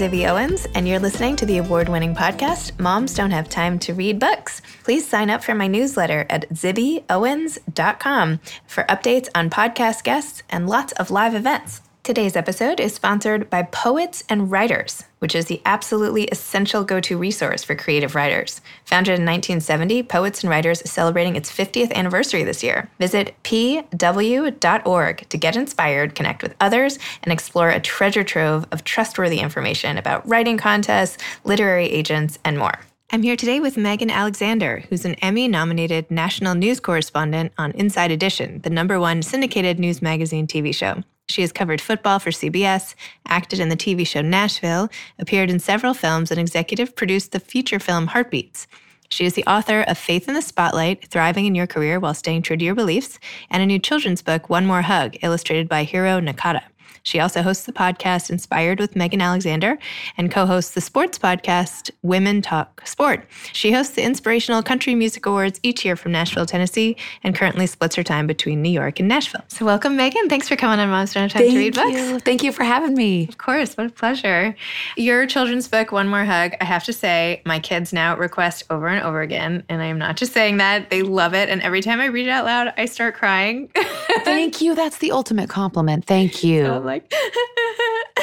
Zibby 0.00 0.26
Owens, 0.26 0.66
and 0.74 0.88
you're 0.88 0.98
listening 0.98 1.36
to 1.36 1.44
the 1.44 1.58
award 1.58 1.86
winning 1.86 2.14
podcast, 2.14 2.78
Moms 2.80 3.12
Don't 3.12 3.32
Have 3.32 3.50
Time 3.50 3.78
to 3.80 3.92
Read 3.92 4.18
Books. 4.18 4.62
Please 4.82 5.06
sign 5.06 5.28
up 5.28 5.44
for 5.44 5.54
my 5.54 5.66
newsletter 5.66 6.24
at 6.30 6.48
zibbyowens.com 6.48 8.40
for 8.66 8.84
updates 8.84 9.28
on 9.34 9.50
podcast 9.50 10.02
guests 10.02 10.42
and 10.48 10.66
lots 10.66 10.94
of 10.94 11.10
live 11.10 11.34
events. 11.34 11.82
Today's 12.02 12.34
episode 12.34 12.80
is 12.80 12.94
sponsored 12.94 13.50
by 13.50 13.62
Poets 13.62 14.24
and 14.30 14.50
Writers, 14.50 15.04
which 15.18 15.34
is 15.34 15.46
the 15.46 15.60
absolutely 15.66 16.24
essential 16.28 16.82
go 16.82 16.98
to 16.98 17.18
resource 17.18 17.62
for 17.62 17.74
creative 17.74 18.14
writers. 18.14 18.62
Founded 18.86 19.18
in 19.18 19.26
1970, 19.26 20.04
Poets 20.04 20.42
and 20.42 20.48
Writers 20.48 20.80
is 20.80 20.90
celebrating 20.90 21.36
its 21.36 21.52
50th 21.54 21.92
anniversary 21.92 22.42
this 22.42 22.62
year. 22.62 22.88
Visit 22.98 23.34
pw.org 23.44 25.28
to 25.28 25.36
get 25.36 25.56
inspired, 25.56 26.14
connect 26.14 26.42
with 26.42 26.56
others, 26.58 26.98
and 27.22 27.34
explore 27.34 27.68
a 27.68 27.78
treasure 27.78 28.24
trove 28.24 28.66
of 28.72 28.82
trustworthy 28.82 29.40
information 29.40 29.98
about 29.98 30.26
writing 30.26 30.56
contests, 30.56 31.18
literary 31.44 31.86
agents, 31.86 32.38
and 32.46 32.58
more. 32.58 32.80
I'm 33.12 33.22
here 33.22 33.36
today 33.36 33.60
with 33.60 33.76
Megan 33.76 34.10
Alexander, 34.10 34.84
who's 34.88 35.04
an 35.04 35.16
Emmy 35.16 35.48
nominated 35.48 36.10
national 36.10 36.54
news 36.54 36.80
correspondent 36.80 37.52
on 37.58 37.72
Inside 37.72 38.10
Edition, 38.10 38.62
the 38.62 38.70
number 38.70 38.98
one 38.98 39.20
syndicated 39.20 39.78
news 39.78 40.00
magazine 40.00 40.46
TV 40.46 40.74
show. 40.74 41.02
She 41.30 41.42
has 41.42 41.52
covered 41.52 41.80
football 41.80 42.18
for 42.18 42.30
CBS, 42.30 42.96
acted 43.24 43.60
in 43.60 43.68
the 43.68 43.76
TV 43.76 44.04
show 44.04 44.20
Nashville, 44.20 44.88
appeared 45.18 45.48
in 45.48 45.60
several 45.60 45.94
films, 45.94 46.32
and 46.32 46.40
executive 46.40 46.96
produced 46.96 47.30
the 47.30 47.38
feature 47.38 47.78
film 47.78 48.08
Heartbeats. 48.08 48.66
She 49.10 49.24
is 49.24 49.34
the 49.34 49.44
author 49.44 49.82
of 49.82 49.96
Faith 49.96 50.28
in 50.28 50.34
the 50.34 50.42
Spotlight 50.42 51.06
Thriving 51.08 51.46
in 51.46 51.54
Your 51.54 51.68
Career 51.68 52.00
While 52.00 52.14
Staying 52.14 52.42
True 52.42 52.56
to 52.56 52.64
Your 52.64 52.74
Beliefs, 52.74 53.20
and 53.48 53.62
a 53.62 53.66
new 53.66 53.78
children's 53.78 54.22
book, 54.22 54.50
One 54.50 54.66
More 54.66 54.82
Hug, 54.82 55.16
illustrated 55.22 55.68
by 55.68 55.86
Hiroe 55.86 56.20
Nakata. 56.20 56.62
She 57.02 57.20
also 57.20 57.42
hosts 57.42 57.64
the 57.64 57.72
podcast 57.72 58.30
Inspired 58.30 58.78
with 58.78 58.96
Megan 58.96 59.20
Alexander 59.20 59.78
and 60.16 60.30
co 60.30 60.46
hosts 60.46 60.74
the 60.74 60.80
sports 60.80 61.18
podcast 61.18 61.90
Women 62.02 62.42
Talk 62.42 62.86
Sport. 62.86 63.26
She 63.52 63.72
hosts 63.72 63.94
the 63.94 64.02
Inspirational 64.02 64.62
Country 64.62 64.94
Music 64.94 65.26
Awards 65.26 65.60
each 65.62 65.84
year 65.84 65.96
from 65.96 66.12
Nashville, 66.12 66.46
Tennessee, 66.46 66.96
and 67.22 67.34
currently 67.34 67.66
splits 67.66 67.96
her 67.96 68.02
time 68.02 68.26
between 68.26 68.62
New 68.62 68.70
York 68.70 69.00
and 69.00 69.08
Nashville. 69.08 69.44
So, 69.48 69.64
welcome, 69.64 69.96
Megan. 69.96 70.28
Thanks 70.28 70.48
for 70.48 70.56
coming 70.56 70.78
on 70.78 70.88
Moms 70.88 71.14
Don't 71.14 71.22
Have 71.22 71.32
Time 71.32 71.42
Thank 71.42 71.52
to 71.52 71.58
Read 71.58 71.76
you. 71.76 72.12
Books. 72.12 72.24
Thank 72.24 72.42
you 72.42 72.52
for 72.52 72.64
having 72.64 72.94
me. 72.94 73.26
Of 73.28 73.38
course, 73.38 73.76
what 73.76 73.86
a 73.86 73.90
pleasure. 73.90 74.54
Your 74.96 75.26
children's 75.26 75.68
book, 75.68 75.92
One 75.92 76.08
More 76.08 76.24
Hug, 76.24 76.54
I 76.60 76.64
have 76.64 76.84
to 76.84 76.92
say, 76.92 77.42
my 77.44 77.58
kids 77.58 77.92
now 77.92 78.16
request 78.16 78.64
over 78.70 78.88
and 78.88 79.04
over 79.04 79.20
again. 79.20 79.64
And 79.68 79.82
I 79.82 79.86
am 79.86 79.98
not 79.98 80.16
just 80.16 80.32
saying 80.32 80.58
that, 80.58 80.90
they 80.90 81.02
love 81.02 81.34
it. 81.34 81.48
And 81.48 81.62
every 81.62 81.80
time 81.80 82.00
I 82.00 82.06
read 82.06 82.26
it 82.26 82.30
out 82.30 82.44
loud, 82.44 82.74
I 82.76 82.86
start 82.86 83.14
crying. 83.14 83.70
Thank 84.24 84.60
you. 84.60 84.74
That's 84.74 84.98
the 84.98 85.12
ultimate 85.12 85.48
compliment. 85.48 86.04
Thank 86.04 86.44
you. 86.44 86.66
I'm 86.66 86.84
like, 86.90 87.12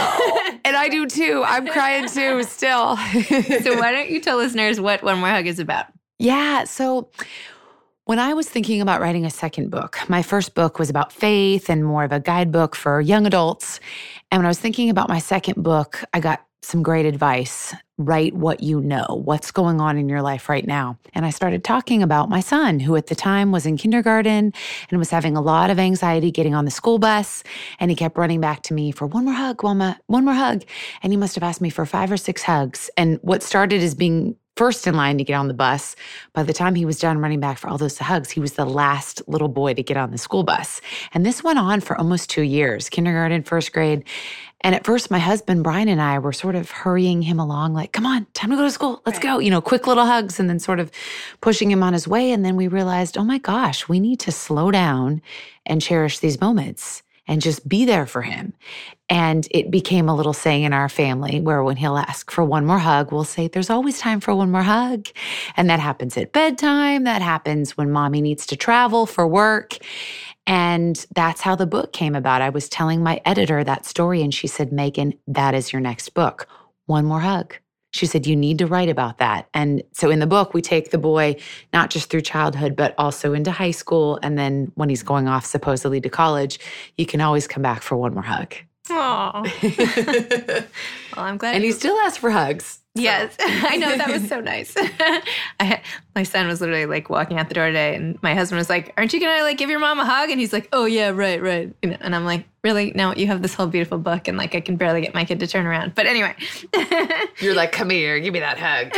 and 0.65 0.75
I 0.75 0.87
do 0.89 1.05
too. 1.07 1.43
I'm 1.45 1.67
crying 1.67 2.07
too 2.07 2.43
still. 2.43 2.97
so 3.63 3.77
why 3.79 3.91
don't 3.91 4.09
you 4.09 4.21
tell 4.21 4.37
listeners 4.37 4.79
what 4.79 5.03
One 5.03 5.19
More 5.19 5.29
Hug 5.29 5.47
is 5.47 5.59
about? 5.59 5.87
yeah. 6.19 6.63
So 6.63 7.09
when 8.05 8.19
I 8.19 8.33
was 8.33 8.47
thinking 8.47 8.79
about 8.81 9.01
writing 9.01 9.25
a 9.25 9.29
second 9.29 9.69
book, 9.69 9.99
my 10.07 10.23
first 10.23 10.55
book 10.55 10.79
was 10.79 10.89
about 10.89 11.11
faith 11.11 11.69
and 11.69 11.83
more 11.85 12.05
of 12.05 12.11
a 12.11 12.19
guidebook 12.21 12.73
for 12.73 13.01
young 13.01 13.27
adults. 13.27 13.79
And 14.31 14.39
when 14.39 14.45
I 14.45 14.49
was 14.49 14.59
thinking 14.59 14.89
about 14.89 15.09
my 15.09 15.19
second 15.19 15.61
book, 15.61 16.03
I 16.13 16.21
got 16.21 16.41
some 16.61 16.83
great 16.83 17.05
advice. 17.05 17.73
Write 17.97 18.33
what 18.33 18.61
you 18.61 18.79
know, 18.81 19.21
what's 19.25 19.51
going 19.51 19.81
on 19.81 19.97
in 19.97 20.09
your 20.09 20.21
life 20.21 20.49
right 20.49 20.67
now. 20.67 20.97
And 21.13 21.25
I 21.25 21.29
started 21.29 21.63
talking 21.63 22.03
about 22.03 22.29
my 22.29 22.41
son, 22.41 22.79
who 22.79 22.95
at 22.95 23.07
the 23.07 23.15
time 23.15 23.51
was 23.51 23.65
in 23.65 23.77
kindergarten 23.77 24.53
and 24.89 24.99
was 24.99 25.09
having 25.09 25.35
a 25.35 25.41
lot 25.41 25.69
of 25.69 25.79
anxiety 25.79 26.29
getting 26.29 26.53
on 26.53 26.65
the 26.65 26.71
school 26.71 26.99
bus. 26.99 27.43
And 27.79 27.89
he 27.89 27.95
kept 27.95 28.17
running 28.17 28.41
back 28.41 28.61
to 28.63 28.73
me 28.73 28.91
for 28.91 29.07
one 29.07 29.25
more 29.25 29.33
hug, 29.33 29.63
Wilma, 29.63 29.99
one 30.07 30.25
more 30.25 30.33
hug. 30.33 30.63
And 31.01 31.11
he 31.11 31.17
must 31.17 31.35
have 31.35 31.43
asked 31.43 31.61
me 31.61 31.69
for 31.69 31.85
five 31.85 32.11
or 32.11 32.17
six 32.17 32.43
hugs. 32.43 32.89
And 32.97 33.19
what 33.21 33.41
started 33.41 33.81
as 33.81 33.95
being 33.95 34.35
first 34.57 34.87
in 34.87 34.95
line 34.95 35.17
to 35.19 35.23
get 35.23 35.35
on 35.35 35.47
the 35.47 35.53
bus. 35.53 35.95
By 36.33 36.43
the 36.43 36.53
time 36.53 36.75
he 36.75 36.85
was 36.85 36.99
done 36.99 37.19
running 37.19 37.39
back 37.39 37.57
for 37.57 37.69
all 37.69 37.77
those 37.77 37.97
hugs, 37.97 38.31
he 38.31 38.39
was 38.39 38.53
the 38.53 38.65
last 38.65 39.21
little 39.27 39.47
boy 39.47 39.75
to 39.75 39.83
get 39.83 39.97
on 39.97 40.11
the 40.11 40.17
school 40.17 40.43
bus. 40.43 40.81
And 41.13 41.25
this 41.25 41.43
went 41.43 41.59
on 41.59 41.79
for 41.79 41.97
almost 41.97 42.29
two 42.29 42.41
years 42.41 42.89
kindergarten, 42.89 43.43
first 43.43 43.71
grade. 43.71 44.03
And 44.61 44.73
at 44.73 44.85
first, 44.85 45.11
my 45.11 45.19
husband, 45.19 45.63
Brian, 45.63 45.87
and 45.87 46.01
I 46.01 46.17
were 46.17 46.33
sort 46.33 46.55
of 46.55 46.71
hurrying 46.71 47.21
him 47.21 47.39
along, 47.39 47.73
like, 47.73 47.93
come 47.93 48.07
on, 48.07 48.25
time 48.33 48.49
to 48.49 48.55
go 48.55 48.63
to 48.63 48.71
school. 48.71 49.03
Let's 49.05 49.19
go. 49.19 49.37
You 49.37 49.51
know, 49.51 49.61
quick 49.61 49.85
little 49.85 50.05
hugs 50.05 50.39
and 50.39 50.49
then 50.49 50.59
sort 50.59 50.79
of 50.79 50.91
pushing 51.41 51.69
him 51.69 51.83
on 51.83 51.93
his 51.93 52.07
way. 52.07 52.31
And 52.31 52.43
then 52.43 52.55
we 52.55 52.67
realized, 52.67 53.17
oh 53.17 53.23
my 53.23 53.37
gosh, 53.37 53.87
we 53.87 53.99
need 53.99 54.19
to 54.21 54.31
slow 54.31 54.71
down 54.71 55.21
and 55.67 55.79
cherish 55.79 56.19
these 56.19 56.41
moments 56.41 57.03
and 57.27 57.41
just 57.41 57.67
be 57.67 57.85
there 57.85 58.07
for 58.07 58.23
him. 58.23 58.53
And 59.09 59.47
it 59.51 59.71
became 59.71 60.09
a 60.09 60.15
little 60.15 60.33
saying 60.33 60.63
in 60.63 60.73
our 60.73 60.89
family 60.89 61.39
where 61.39 61.63
when 61.63 61.77
he'll 61.77 61.97
ask 61.97 62.29
for 62.29 62.43
one 62.43 62.65
more 62.65 62.79
hug, 62.79 63.11
we'll 63.11 63.23
say, 63.23 63.47
There's 63.47 63.69
always 63.69 63.99
time 63.99 64.19
for 64.19 64.35
one 64.35 64.51
more 64.51 64.63
hug. 64.63 65.07
And 65.55 65.69
that 65.69 65.79
happens 65.79 66.17
at 66.17 66.33
bedtime. 66.33 67.05
That 67.05 67.21
happens 67.21 67.77
when 67.77 67.91
mommy 67.91 68.21
needs 68.21 68.45
to 68.47 68.57
travel 68.57 69.05
for 69.05 69.27
work. 69.27 69.77
And 70.45 71.05
that's 71.13 71.41
how 71.41 71.55
the 71.55 71.67
book 71.67 71.93
came 71.93 72.15
about. 72.15 72.41
I 72.41 72.49
was 72.49 72.69
telling 72.69 73.03
my 73.03 73.21
editor 73.25 73.63
that 73.63 73.85
story, 73.85 74.21
and 74.21 74.33
she 74.33 74.47
said, 74.47 74.71
Megan, 74.71 75.13
that 75.27 75.53
is 75.53 75.73
your 75.73 75.81
next 75.81 76.09
book. 76.13 76.47
One 76.85 77.05
more 77.05 77.19
hug. 77.19 77.55
She 77.91 78.05
said, 78.05 78.27
You 78.27 78.35
need 78.35 78.57
to 78.59 78.67
write 78.67 78.89
about 78.89 79.17
that. 79.19 79.47
And 79.53 79.83
so 79.93 80.09
in 80.09 80.19
the 80.19 80.27
book, 80.27 80.53
we 80.53 80.61
take 80.61 80.91
the 80.91 80.97
boy 80.97 81.37
not 81.73 81.89
just 81.89 82.09
through 82.09 82.21
childhood, 82.21 82.75
but 82.75 82.93
also 82.97 83.33
into 83.33 83.51
high 83.51 83.71
school. 83.71 84.19
And 84.21 84.37
then 84.37 84.71
when 84.75 84.89
he's 84.89 85.03
going 85.03 85.27
off 85.27 85.45
supposedly 85.45 86.01
to 86.01 86.09
college, 86.09 86.59
you 86.97 87.05
can 87.05 87.21
always 87.21 87.47
come 87.47 87.63
back 87.63 87.81
for 87.81 87.95
one 87.97 88.13
more 88.13 88.23
hug. 88.23 88.53
Aww. 88.87 89.43
well, 91.15 91.25
I'm 91.25 91.37
glad. 91.37 91.55
And 91.55 91.63
he 91.63 91.71
still 91.71 91.95
asks 91.99 92.17
for 92.17 92.29
hugs. 92.31 92.79
Yes, 92.95 93.35
I 93.39 93.77
know 93.77 93.95
that 93.95 94.09
was 94.09 94.27
so 94.27 94.39
nice. 94.41 94.73
I, 95.59 95.81
my 96.15 96.23
son 96.23 96.47
was 96.47 96.61
literally 96.61 96.87
like 96.87 97.09
walking 97.09 97.37
out 97.37 97.47
the 97.47 97.53
door 97.53 97.67
today, 97.67 97.95
and 97.95 98.17
my 98.23 98.33
husband 98.33 98.57
was 98.57 98.69
like, 98.69 98.93
"Aren't 98.97 99.13
you 99.13 99.19
gonna 99.19 99.43
like 99.43 99.57
give 99.57 99.69
your 99.69 99.79
mom 99.79 99.99
a 99.99 100.05
hug?" 100.05 100.29
And 100.29 100.39
he's 100.39 100.51
like, 100.51 100.67
"Oh 100.73 100.85
yeah, 100.85 101.09
right, 101.09 101.41
right." 101.41 101.73
And 101.83 102.15
I'm 102.15 102.25
like, 102.25 102.45
"Really? 102.67 102.91
Now 102.93 103.13
you 103.13 103.27
have 103.27 103.41
this 103.41 103.53
whole 103.53 103.67
beautiful 103.67 103.97
book, 103.97 104.27
and 104.27 104.37
like 104.37 104.53
I 104.55 104.59
can 104.59 104.75
barely 104.75 104.99
get 104.99 105.13
my 105.13 105.23
kid 105.23 105.39
to 105.39 105.47
turn 105.47 105.65
around." 105.65 105.95
But 105.95 106.05
anyway, 106.05 106.35
You're 107.39 107.55
like, 107.55 107.71
come 107.71 107.89
here, 107.91 108.19
give 108.19 108.33
me 108.33 108.39
that 108.41 108.57
hug. 108.59 108.93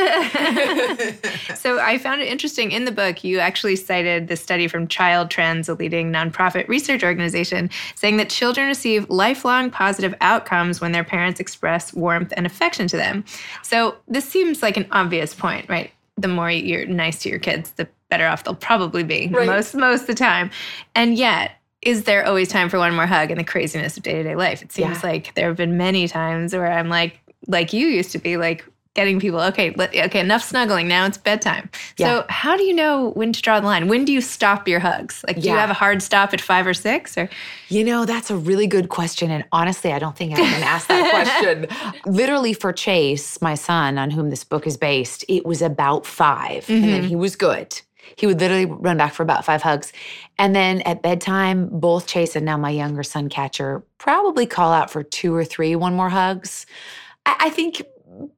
so 1.56 1.80
I 1.80 1.98
found 2.00 2.22
it 2.22 2.28
interesting 2.28 2.72
in 2.72 2.86
the 2.86 2.92
book. 2.92 3.24
You 3.24 3.38
actually 3.40 3.76
cited 3.76 4.28
the 4.28 4.36
study 4.36 4.68
from 4.68 4.88
Child 4.88 5.30
Trends, 5.30 5.70
a 5.70 5.74
leading 5.76 6.12
nonprofit 6.12 6.68
research 6.68 7.04
organization, 7.04 7.70
saying 7.96 8.18
that 8.18 8.30
children 8.30 8.68
receive 8.68 9.08
lifelong 9.10 9.70
positive 9.70 10.16
outcomes 10.22 10.82
when 10.82 10.92
their 10.92 11.04
parents 11.04 11.40
express 11.40 11.94
warmth 11.94 12.34
and 12.36 12.46
affection 12.46 12.88
to 12.88 12.98
them. 12.98 13.24
So 13.62 13.96
this 14.08 14.26
seems 14.28 14.64
like 14.64 14.78
an 14.78 14.88
obvious 14.92 15.36
point, 15.36 15.70
right? 15.70 15.92
The 16.18 16.28
more 16.28 16.50
you're 16.50 16.86
nice 16.86 17.22
to 17.24 17.30
your 17.30 17.40
kids, 17.40 17.72
the 17.72 17.88
better 18.10 18.26
off 18.26 18.44
they'll 18.44 18.56
probably 18.56 19.04
be 19.04 19.28
Right. 19.32 19.46
most 19.46 19.76
most 19.76 20.02
of 20.02 20.08
the 20.08 20.16
time. 20.16 20.50
And 20.96 21.16
yet, 21.16 21.52
is 21.82 22.04
there 22.04 22.26
always 22.26 22.50
time 22.50 22.70
for 22.70 22.78
one 22.78 22.94
more 22.96 23.06
hug 23.08 23.32
in 23.32 23.38
the 23.38 23.44
craziness 23.44 23.98
of 23.98 24.04
day 24.04 24.14
to 24.14 24.24
day 24.24 24.36
life? 24.36 24.62
It 24.62 24.72
seems 24.72 25.04
Yeah. 25.04 25.10
like 25.10 25.34
there 25.36 25.48
have 25.48 25.58
been 25.58 25.78
many 25.78 26.08
times 26.08 26.54
where 26.54 26.72
I'm 26.72 26.90
like, 26.90 27.20
like 27.48 27.72
you 27.74 27.88
used 27.88 28.12
to 28.12 28.20
be, 28.20 28.38
like 28.38 28.66
getting 28.96 29.20
people, 29.20 29.40
okay, 29.40 29.72
let, 29.78 29.96
okay, 29.96 30.20
enough 30.20 30.44
snuggling. 30.44 30.88
Now 30.88 31.06
it's 31.06 31.18
bedtime. 31.18 31.70
So 31.98 32.26
how 32.28 32.58
do 32.58 32.64
you 32.64 32.74
know 32.74 33.12
when 33.12 33.32
to 33.32 33.42
draw 33.42 33.60
the 33.62 33.66
line? 33.66 33.88
When 33.88 34.04
do 34.04 34.12
you 34.12 34.20
stop 34.20 34.68
your 34.68 34.80
hugs? 34.80 35.24
Like, 35.26 35.40
do 35.40 35.48
you 35.48 35.56
have 35.56 35.70
a 35.70 35.76
hard 35.76 36.02
stop 36.02 36.34
at 36.34 36.42
five 36.42 36.68
or 36.68 36.74
six? 36.74 37.18
Or 37.18 37.30
You 37.70 37.86
know, 37.86 38.04
that's 38.04 38.30
a 38.30 38.36
really 38.36 38.68
good 38.68 38.90
question. 38.90 39.32
And 39.32 39.46
honestly, 39.54 39.94
I 39.94 40.00
don't 40.00 40.18
think 40.18 40.34
I've 40.34 40.38
been 40.38 40.64
asked 40.64 40.90
that 40.90 41.12
question. 41.12 42.02
Literally, 42.06 42.54
for 42.54 42.74
Chase, 42.74 43.42
my 43.42 43.56
son, 43.56 43.98
on 43.98 44.12
whom 44.12 44.32
this 44.32 44.44
book 44.44 44.68
is 44.68 44.76
based, 44.76 45.24
it 45.30 45.46
was 45.46 45.62
about 45.62 46.06
5 46.06 46.70
And 46.70 46.84
then 46.84 47.02
mm-hmm. 47.02 47.08
he 47.08 47.16
was 47.16 47.38
good. 47.38 47.80
He 48.16 48.28
would 48.28 48.40
literally 48.40 48.66
run 48.66 48.98
back 48.98 49.14
for 49.14 49.24
about 49.24 49.46
five 49.46 49.62
hugs. 49.62 49.92
And 50.38 50.56
then 50.56 50.82
at 50.82 51.02
bedtime, 51.02 51.70
both 51.72 52.08
Chase 52.08 52.36
and 52.36 52.46
now 52.46 52.58
my 52.58 52.70
younger 52.70 53.04
son, 53.04 53.30
Catcher, 53.30 53.84
probably 53.98 54.46
call 54.46 54.72
out 54.72 54.90
for 54.90 55.04
two 55.04 55.34
or 55.34 55.44
three, 55.46 55.76
one 55.76 55.96
more 55.96 56.10
hugs. 56.10 56.66
I, 57.26 57.36
I 57.40 57.50
think 57.50 57.82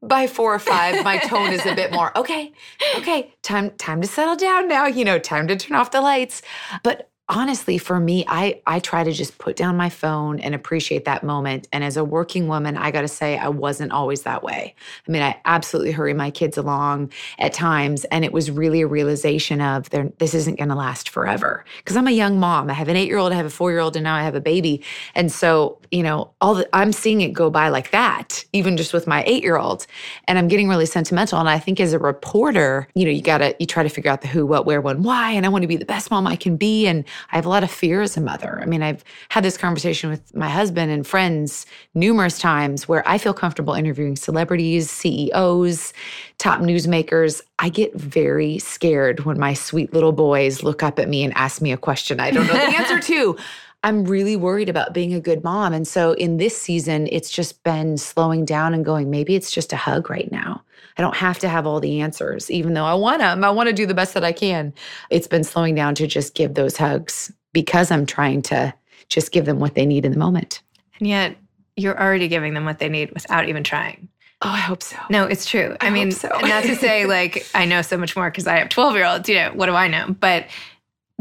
by 0.02 0.28
four 0.28 0.54
or 0.54 0.60
five, 0.60 1.04
my 1.04 1.18
tone 1.18 1.52
is 1.52 1.66
a 1.66 1.76
bit 1.76 1.92
more 1.92 2.16
okay, 2.18 2.52
okay, 2.98 3.34
time, 3.42 3.72
time 3.72 4.02
to 4.02 4.08
settle 4.08 4.36
down 4.36 4.68
now, 4.68 4.86
you 4.86 5.06
know, 5.06 5.20
time 5.20 5.48
to 5.48 5.56
turn 5.56 5.78
off 5.78 5.92
the 5.92 6.02
lights. 6.02 6.42
But 6.84 7.11
honestly 7.32 7.78
for 7.78 7.98
me 7.98 8.26
i 8.28 8.62
i 8.68 8.78
try 8.80 9.06
to 9.06 9.12
just 9.14 9.38
put 9.38 9.56
down 9.56 9.78
my 9.78 9.90
phone 9.90 10.38
and 10.42 10.54
appreciate 10.54 11.06
that 11.06 11.24
moment. 11.24 11.68
And 11.72 11.82
as 11.82 11.96
a 11.96 12.04
working 12.04 12.50
woman 12.50 12.76
i 12.76 12.92
got 12.92 13.02
to 13.02 13.08
say 13.08 13.38
i 13.38 13.48
wasn't 13.48 13.94
always 13.94 14.24
that 14.24 14.44
way. 14.44 14.76
I 15.08 15.12
mean 15.12 15.22
i 15.22 15.40
absolutely 15.46 15.94
hurry 15.94 16.14
my 16.14 16.30
kids 16.30 16.58
along 16.58 17.12
at 17.40 17.54
times 17.54 18.04
and 18.06 18.26
it 18.26 18.34
was 18.34 18.52
really 18.52 18.82
a 18.82 18.88
realization 18.88 19.62
of 19.62 19.90
this 19.90 20.34
isn't 20.34 20.58
going 20.58 20.70
to 20.70 20.76
last 20.76 21.08
forever. 21.08 21.64
Because 21.78 21.96
i'm 21.96 22.08
a 22.08 22.12
young 22.12 22.38
mom. 22.38 22.70
I 22.70 22.74
have 22.74 22.90
an 22.90 22.98
8 22.98 23.08
year 23.08 23.18
old 23.18 23.32
i 23.32 23.36
have 23.36 23.46
a 23.46 23.50
4 23.50 23.72
year 23.72 23.80
old 23.80 23.96
and 23.96 24.04
now 24.04 24.16
i 24.16 24.24
have 24.24 24.36
a 24.36 24.42
baby. 24.42 24.84
And 25.16 25.32
so 25.32 25.80
you 25.90 26.04
know 26.04 26.32
all 26.42 26.56
the 26.56 26.68
i'm 26.76 26.92
seeing 26.92 27.22
it 27.22 27.32
go 27.32 27.50
by 27.50 27.70
like 27.70 27.92
that 27.92 28.44
even 28.52 28.76
just 28.76 28.94
with 28.94 29.08
my 29.08 29.24
8 29.26 29.42
year 29.42 29.58
old 29.58 29.88
and 30.28 30.38
i'm 30.38 30.50
getting 30.50 30.68
really 30.68 30.86
sentimental. 30.86 31.40
And 31.40 31.48
i 31.48 31.60
think 31.60 31.80
as 31.80 31.94
a 31.94 32.00
reporter 32.00 32.90
you 32.94 33.06
know 33.06 33.12
you 33.12 33.22
got 33.22 33.38
to 33.38 33.56
you 33.58 33.66
try 33.66 33.84
to 33.84 33.90
figure 33.90 34.12
out 34.12 34.22
the 34.22 34.28
who 34.28 34.46
what 34.46 34.66
where 34.66 34.82
when 34.82 35.02
why 35.02 35.32
and 35.32 35.46
i 35.46 35.50
want 35.50 35.62
to 35.62 35.68
be 35.70 35.78
the 35.78 35.86
best 35.86 36.12
mom 36.12 36.28
i 36.28 36.36
can 36.36 36.58
be. 36.58 36.88
And 36.88 37.06
I 37.32 37.36
have 37.36 37.46
a 37.46 37.50
lot 37.50 37.64
of 37.64 37.72
fear 37.72 38.02
as 38.02 38.18
a 38.18 38.22
mother. 38.22 38.60
I 38.62 38.66
mean, 38.66 38.82
I've 38.82 39.04
had 39.30 39.44
this 39.44 39.58
conversation 39.58 40.10
with 40.10 40.36
my 40.36 40.50
husband 40.50 40.92
and 40.92 41.06
friends 41.06 41.66
numerous 41.94 42.40
times 42.40 42.88
where 42.88 43.08
I 43.08 43.18
feel 43.18 43.34
comfortable 43.34 43.74
interviewing 43.74 44.16
celebrities, 44.16 44.90
CEOs, 44.90 45.94
top 46.38 46.62
newsmakers. 46.62 47.42
I 47.60 47.70
get 47.70 47.94
very 47.96 48.60
scared 48.60 49.26
when 49.26 49.40
my 49.40 49.54
sweet 49.54 49.94
little 49.94 50.12
boys 50.12 50.64
look 50.64 50.84
up 50.84 51.00
at 51.00 51.10
me 51.10 51.24
and 51.24 51.36
ask 51.36 51.62
me 51.62 51.72
a 51.72 51.78
question 51.78 52.20
I 52.20 52.32
don't 52.32 52.48
know 52.48 52.54
the 52.54 52.78
answer 52.78 53.00
to. 53.14 53.38
I'm 53.84 54.04
really 54.04 54.36
worried 54.36 54.70
about 54.70 54.94
being 54.94 55.14
a 55.14 55.20
good 55.20 55.44
mom. 55.44 55.74
And 55.74 55.88
so 55.88 56.12
in 56.14 56.38
this 56.38 56.56
season, 56.56 57.08
it's 57.12 57.32
just 57.32 57.64
been 57.64 57.98
slowing 57.98 58.46
down 58.46 58.74
and 58.76 58.86
going, 58.86 59.10
maybe 59.10 59.36
it's 59.36 59.52
just 59.52 59.74
a 59.74 59.78
hug 59.78 60.10
right 60.10 60.32
now. 60.32 60.62
I 60.98 61.02
don't 61.02 61.16
have 61.16 61.40
to 61.40 61.50
have 61.50 61.66
all 61.66 61.80
the 61.80 62.02
answers, 62.02 62.50
even 62.52 62.74
though 62.74 62.86
I 62.86 62.94
want 62.94 63.20
them. 63.20 63.44
I 63.44 63.50
want 63.50 63.68
to 63.68 63.74
do 63.74 63.86
the 63.86 63.94
best 63.94 64.14
that 64.14 64.24
I 64.24 64.32
can. 64.32 64.74
It's 65.10 65.28
been 65.28 65.44
slowing 65.44 65.76
down 65.76 65.96
to 65.96 66.08
just 66.08 66.36
give 66.36 66.54
those 66.54 66.78
hugs 66.78 67.32
because 67.54 67.92
I'm 67.92 68.06
trying 68.06 68.42
to 68.44 68.74
just 69.10 69.32
give 69.32 69.46
them 69.46 69.60
what 69.60 69.76
they 69.76 69.86
need 69.86 70.06
in 70.06 70.12
the 70.12 70.18
moment. 70.18 70.62
And 71.00 71.08
yet, 71.08 71.38
you're 71.76 72.00
already 72.00 72.28
giving 72.28 72.54
them 72.54 72.66
what 72.66 72.80
they 72.80 72.90
need 72.90 73.12
without 73.12 73.48
even 73.48 73.64
trying. 73.64 74.10
Oh, 74.44 74.50
I 74.50 74.58
hope 74.58 74.82
so. 74.82 74.98
No, 75.10 75.26
it's 75.26 75.46
true. 75.46 75.76
I, 75.82 75.88
I 75.88 75.90
mean, 75.92 76.12
so. 76.12 76.28
not 76.28 76.64
to 76.64 76.76
say 76.76 77.06
like 77.08 77.46
I 77.54 77.66
know 77.66 77.82
so 77.82 77.98
much 77.98 78.16
more 78.16 78.30
because 78.30 78.48
I 78.48 78.58
have 78.58 78.70
12 78.70 78.96
year 78.96 79.06
olds, 79.06 79.30
you 79.30 79.36
know, 79.36 79.52
what 79.54 79.68
do 79.68 79.74
I 79.74 79.88
know? 79.88 80.16
But 80.20 80.48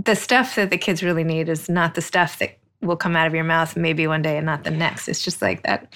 the 0.02 0.16
stuff 0.16 0.54
that 0.54 0.70
the 0.70 0.78
kids 0.78 1.02
really 1.02 1.24
need 1.24 1.48
is 1.48 1.68
not 1.68 1.94
the 1.94 2.00
stuff 2.00 2.38
that 2.38 2.58
will 2.80 2.96
come 2.96 3.16
out 3.16 3.26
of 3.26 3.34
your 3.34 3.44
mouth 3.44 3.76
maybe 3.76 4.06
one 4.06 4.22
day 4.22 4.38
and 4.38 4.46
not 4.46 4.64
the 4.64 4.70
next. 4.70 5.08
It's 5.08 5.22
just 5.22 5.42
like 5.42 5.62
that 5.64 5.92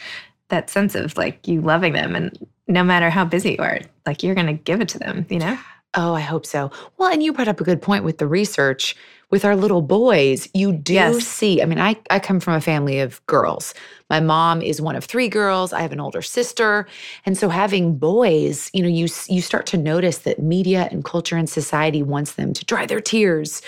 that 0.48 0.68
sense 0.68 0.94
of 0.94 1.16
like 1.16 1.48
you 1.48 1.62
loving 1.62 1.94
them 1.94 2.14
and 2.14 2.46
no 2.66 2.82
matter 2.82 3.10
how 3.10 3.24
busy 3.24 3.52
you 3.52 3.64
are, 3.64 3.80
like 4.06 4.22
you're 4.22 4.34
going 4.34 4.46
to 4.46 4.52
give 4.52 4.80
it 4.80 4.88
to 4.90 4.98
them, 4.98 5.26
you 5.28 5.38
know? 5.38 5.58
Oh, 5.94 6.14
I 6.14 6.20
hope 6.20 6.44
so. 6.44 6.70
Well, 6.98 7.12
and 7.12 7.22
you 7.22 7.32
brought 7.32 7.48
up 7.48 7.60
a 7.60 7.64
good 7.64 7.80
point 7.80 8.04
with 8.04 8.18
the 8.18 8.26
research 8.26 8.96
with 9.30 9.44
our 9.44 9.56
little 9.56 9.82
boys. 9.82 10.48
You 10.54 10.72
do 10.72 10.94
yes. 10.94 11.26
see, 11.26 11.62
I 11.62 11.64
mean, 11.64 11.80
I, 11.80 11.96
I 12.10 12.18
come 12.18 12.40
from 12.40 12.54
a 12.54 12.60
family 12.60 13.00
of 13.00 13.24
girls. 13.26 13.74
My 14.10 14.20
mom 14.20 14.62
is 14.62 14.80
one 14.80 14.96
of 14.96 15.04
three 15.04 15.28
girls. 15.28 15.72
I 15.72 15.80
have 15.80 15.92
an 15.92 16.00
older 16.00 16.22
sister. 16.22 16.86
And 17.26 17.36
so 17.36 17.48
having 17.48 17.96
boys, 17.96 18.70
you 18.72 18.82
know, 18.82 18.88
you 18.88 19.08
you 19.28 19.40
start 19.40 19.66
to 19.66 19.76
notice 19.76 20.18
that 20.18 20.38
media 20.38 20.88
and 20.90 21.04
culture 21.04 21.36
and 21.36 21.48
society 21.48 22.02
wants 22.02 22.34
them 22.34 22.52
to 22.52 22.64
dry 22.64 22.86
their 22.86 23.00
tears 23.00 23.62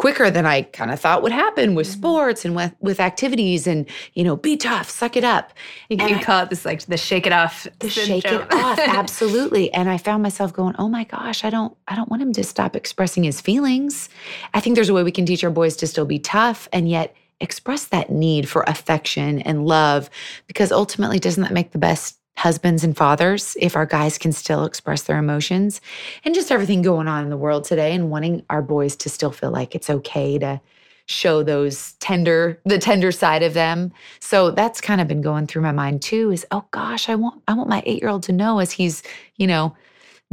quicker 0.00 0.30
than 0.30 0.46
I 0.46 0.62
kind 0.62 0.90
of 0.90 0.98
thought 0.98 1.22
would 1.22 1.30
happen 1.30 1.74
with 1.74 1.86
mm-hmm. 1.86 1.98
sports 1.98 2.46
and 2.46 2.56
with, 2.56 2.74
with 2.80 3.00
activities 3.00 3.66
and, 3.66 3.84
you 4.14 4.24
know, 4.24 4.34
be 4.34 4.56
tough, 4.56 4.88
suck 4.88 5.14
it 5.14 5.24
up. 5.24 5.52
You 5.90 5.98
can 5.98 6.22
call 6.22 6.44
it 6.44 6.48
this 6.48 6.64
like 6.64 6.80
the 6.86 6.96
shake 6.96 7.26
it 7.26 7.34
off. 7.34 7.66
The 7.80 7.90
shake 7.90 8.24
it 8.24 8.50
off, 8.50 8.78
absolutely. 8.78 9.70
And 9.74 9.90
I 9.90 9.98
found 9.98 10.22
myself 10.22 10.54
going, 10.54 10.74
oh 10.78 10.88
my 10.88 11.04
gosh, 11.04 11.44
I 11.44 11.50
don't, 11.50 11.76
I 11.86 11.96
don't 11.96 12.08
want 12.08 12.22
him 12.22 12.32
to 12.32 12.42
stop 12.42 12.74
expressing 12.74 13.24
his 13.24 13.42
feelings. 13.42 14.08
I 14.54 14.60
think 14.60 14.74
there's 14.74 14.88
a 14.88 14.94
way 14.94 15.02
we 15.02 15.12
can 15.12 15.26
teach 15.26 15.44
our 15.44 15.50
boys 15.50 15.76
to 15.76 15.86
still 15.86 16.06
be 16.06 16.18
tough 16.18 16.66
and 16.72 16.88
yet 16.88 17.14
express 17.38 17.84
that 17.86 18.08
need 18.08 18.48
for 18.48 18.64
affection 18.66 19.40
and 19.40 19.66
love 19.66 20.08
because 20.46 20.72
ultimately 20.72 21.18
doesn't 21.18 21.42
that 21.42 21.52
make 21.52 21.72
the 21.72 21.78
best 21.78 22.19
husbands 22.40 22.82
and 22.82 22.96
fathers 22.96 23.54
if 23.60 23.76
our 23.76 23.84
guys 23.84 24.16
can 24.16 24.32
still 24.32 24.64
express 24.64 25.02
their 25.02 25.18
emotions 25.18 25.78
and 26.24 26.34
just 26.34 26.50
everything 26.50 26.80
going 26.80 27.06
on 27.06 27.22
in 27.22 27.28
the 27.28 27.36
world 27.36 27.64
today 27.64 27.92
and 27.92 28.10
wanting 28.10 28.42
our 28.48 28.62
boys 28.62 28.96
to 28.96 29.10
still 29.10 29.30
feel 29.30 29.50
like 29.50 29.74
it's 29.74 29.90
okay 29.90 30.38
to 30.38 30.58
show 31.04 31.42
those 31.42 31.92
tender 31.94 32.58
the 32.64 32.78
tender 32.78 33.12
side 33.12 33.42
of 33.42 33.52
them. 33.52 33.92
So 34.20 34.52
that's 34.52 34.80
kind 34.80 35.02
of 35.02 35.08
been 35.08 35.20
going 35.20 35.48
through 35.48 35.60
my 35.60 35.72
mind 35.72 36.00
too 36.00 36.30
is 36.30 36.46
oh 36.50 36.64
gosh 36.70 37.10
i 37.10 37.14
want 37.14 37.42
i 37.46 37.52
want 37.52 37.68
my 37.68 37.82
8-year-old 37.82 38.22
to 38.22 38.32
know 38.32 38.58
as 38.58 38.72
he's 38.72 39.02
you 39.36 39.46
know 39.46 39.76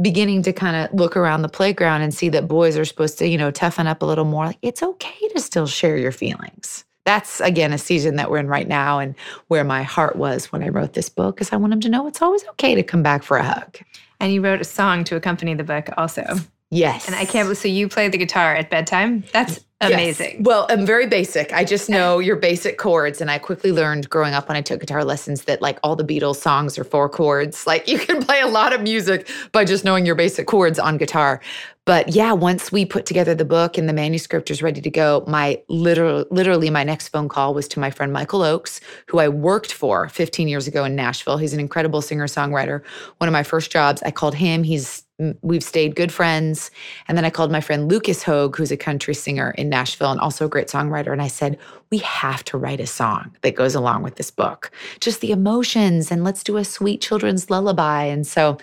beginning 0.00 0.42
to 0.44 0.52
kind 0.52 0.76
of 0.76 0.98
look 0.98 1.14
around 1.14 1.42
the 1.42 1.48
playground 1.48 2.00
and 2.00 2.14
see 2.14 2.30
that 2.30 2.48
boys 2.48 2.78
are 2.78 2.86
supposed 2.86 3.18
to 3.18 3.28
you 3.28 3.36
know 3.36 3.50
toughen 3.50 3.86
up 3.86 4.00
a 4.00 4.06
little 4.06 4.24
more. 4.24 4.46
Like 4.46 4.58
it's 4.62 4.82
okay 4.82 5.28
to 5.34 5.40
still 5.40 5.66
share 5.66 5.98
your 5.98 6.12
feelings 6.12 6.86
that's 7.08 7.40
again 7.40 7.72
a 7.72 7.78
season 7.78 8.16
that 8.16 8.30
we're 8.30 8.36
in 8.36 8.48
right 8.48 8.68
now 8.68 8.98
and 8.98 9.14
where 9.46 9.64
my 9.64 9.82
heart 9.82 10.16
was 10.16 10.52
when 10.52 10.62
I 10.62 10.68
wrote 10.68 10.92
this 10.92 11.08
book 11.08 11.36
because 11.36 11.54
I 11.54 11.56
want 11.56 11.70
them 11.70 11.80
to 11.80 11.88
know 11.88 12.06
it's 12.06 12.20
always 12.20 12.46
okay 12.48 12.74
to 12.74 12.82
come 12.82 13.02
back 13.02 13.22
for 13.22 13.38
a 13.38 13.42
hug. 13.42 13.78
And 14.20 14.30
you 14.30 14.42
wrote 14.42 14.60
a 14.60 14.64
song 14.64 15.04
to 15.04 15.16
accompany 15.16 15.54
the 15.54 15.64
book 15.64 15.88
also. 15.96 16.36
Yes. 16.70 17.06
And 17.06 17.16
I 17.16 17.24
can't 17.24 17.46
believe 17.46 17.56
so 17.56 17.68
you 17.68 17.88
play 17.88 18.08
the 18.08 18.18
guitar 18.18 18.54
at 18.54 18.68
bedtime? 18.68 19.24
That's 19.32 19.64
amazing. 19.80 20.36
Yes. 20.36 20.40
Well, 20.40 20.66
I'm 20.68 20.84
very 20.84 21.06
basic. 21.06 21.52
I 21.52 21.64
just 21.64 21.88
know 21.88 22.18
your 22.18 22.36
basic 22.36 22.78
chords. 22.78 23.20
And 23.20 23.30
I 23.30 23.38
quickly 23.38 23.72
learned 23.72 24.10
growing 24.10 24.34
up 24.34 24.48
when 24.48 24.56
I 24.56 24.60
took 24.60 24.80
guitar 24.80 25.04
lessons 25.04 25.44
that 25.44 25.62
like 25.62 25.78
all 25.82 25.96
the 25.96 26.04
Beatles 26.04 26.36
songs 26.36 26.78
are 26.78 26.84
four 26.84 27.08
chords. 27.08 27.66
Like 27.66 27.86
you 27.86 27.98
can 27.98 28.22
play 28.24 28.40
a 28.40 28.48
lot 28.48 28.72
of 28.72 28.80
music 28.82 29.28
by 29.52 29.64
just 29.64 29.84
knowing 29.84 30.04
your 30.04 30.14
basic 30.14 30.46
chords 30.46 30.78
on 30.78 30.96
guitar. 30.96 31.40
But 31.84 32.14
yeah, 32.14 32.32
once 32.32 32.70
we 32.70 32.84
put 32.84 33.06
together 33.06 33.34
the 33.34 33.46
book 33.46 33.78
and 33.78 33.88
the 33.88 33.94
manuscript 33.94 34.50
is 34.50 34.62
ready 34.62 34.82
to 34.82 34.90
go, 34.90 35.24
my 35.26 35.62
literal, 35.68 36.26
literally 36.30 36.68
my 36.68 36.84
next 36.84 37.08
phone 37.08 37.30
call 37.30 37.54
was 37.54 37.66
to 37.68 37.80
my 37.80 37.90
friend 37.90 38.12
Michael 38.12 38.42
Oakes, 38.42 38.80
who 39.06 39.20
I 39.20 39.28
worked 39.28 39.72
for 39.72 40.06
15 40.10 40.48
years 40.48 40.66
ago 40.68 40.84
in 40.84 40.94
Nashville. 40.94 41.38
He's 41.38 41.54
an 41.54 41.60
incredible 41.60 42.02
singer 42.02 42.26
songwriter. 42.26 42.84
One 43.18 43.28
of 43.28 43.32
my 43.32 43.42
first 43.42 43.72
jobs, 43.72 44.02
I 44.02 44.10
called 44.10 44.34
him. 44.34 44.64
He's 44.64 45.04
we've 45.42 45.64
stayed 45.64 45.96
good 45.96 46.12
friends. 46.12 46.70
And 47.08 47.18
then 47.18 47.24
I 47.24 47.30
called 47.30 47.50
my 47.50 47.60
friend 47.60 47.88
Lucas 47.88 48.22
Hoge, 48.22 48.56
who's 48.56 48.70
a 48.70 48.76
country 48.76 49.14
singer 49.14 49.50
in 49.58 49.68
Nashville 49.68 50.12
and 50.12 50.20
also 50.20 50.46
a 50.46 50.48
great 50.48 50.68
songwriter. 50.68 51.12
And 51.12 51.20
I 51.20 51.26
said, 51.26 51.58
we 51.90 51.98
have 51.98 52.44
to 52.44 52.58
write 52.58 52.80
a 52.80 52.86
song 52.86 53.34
that 53.40 53.56
goes 53.56 53.74
along 53.74 54.02
with 54.02 54.16
this 54.16 54.30
book. 54.30 54.70
Just 55.00 55.20
the 55.20 55.32
emotions, 55.32 56.10
and 56.10 56.22
let's 56.22 56.44
do 56.44 56.56
a 56.56 56.64
sweet 56.64 57.00
children's 57.00 57.50
lullaby. 57.50 58.04
And 58.04 58.26
so, 58.26 58.58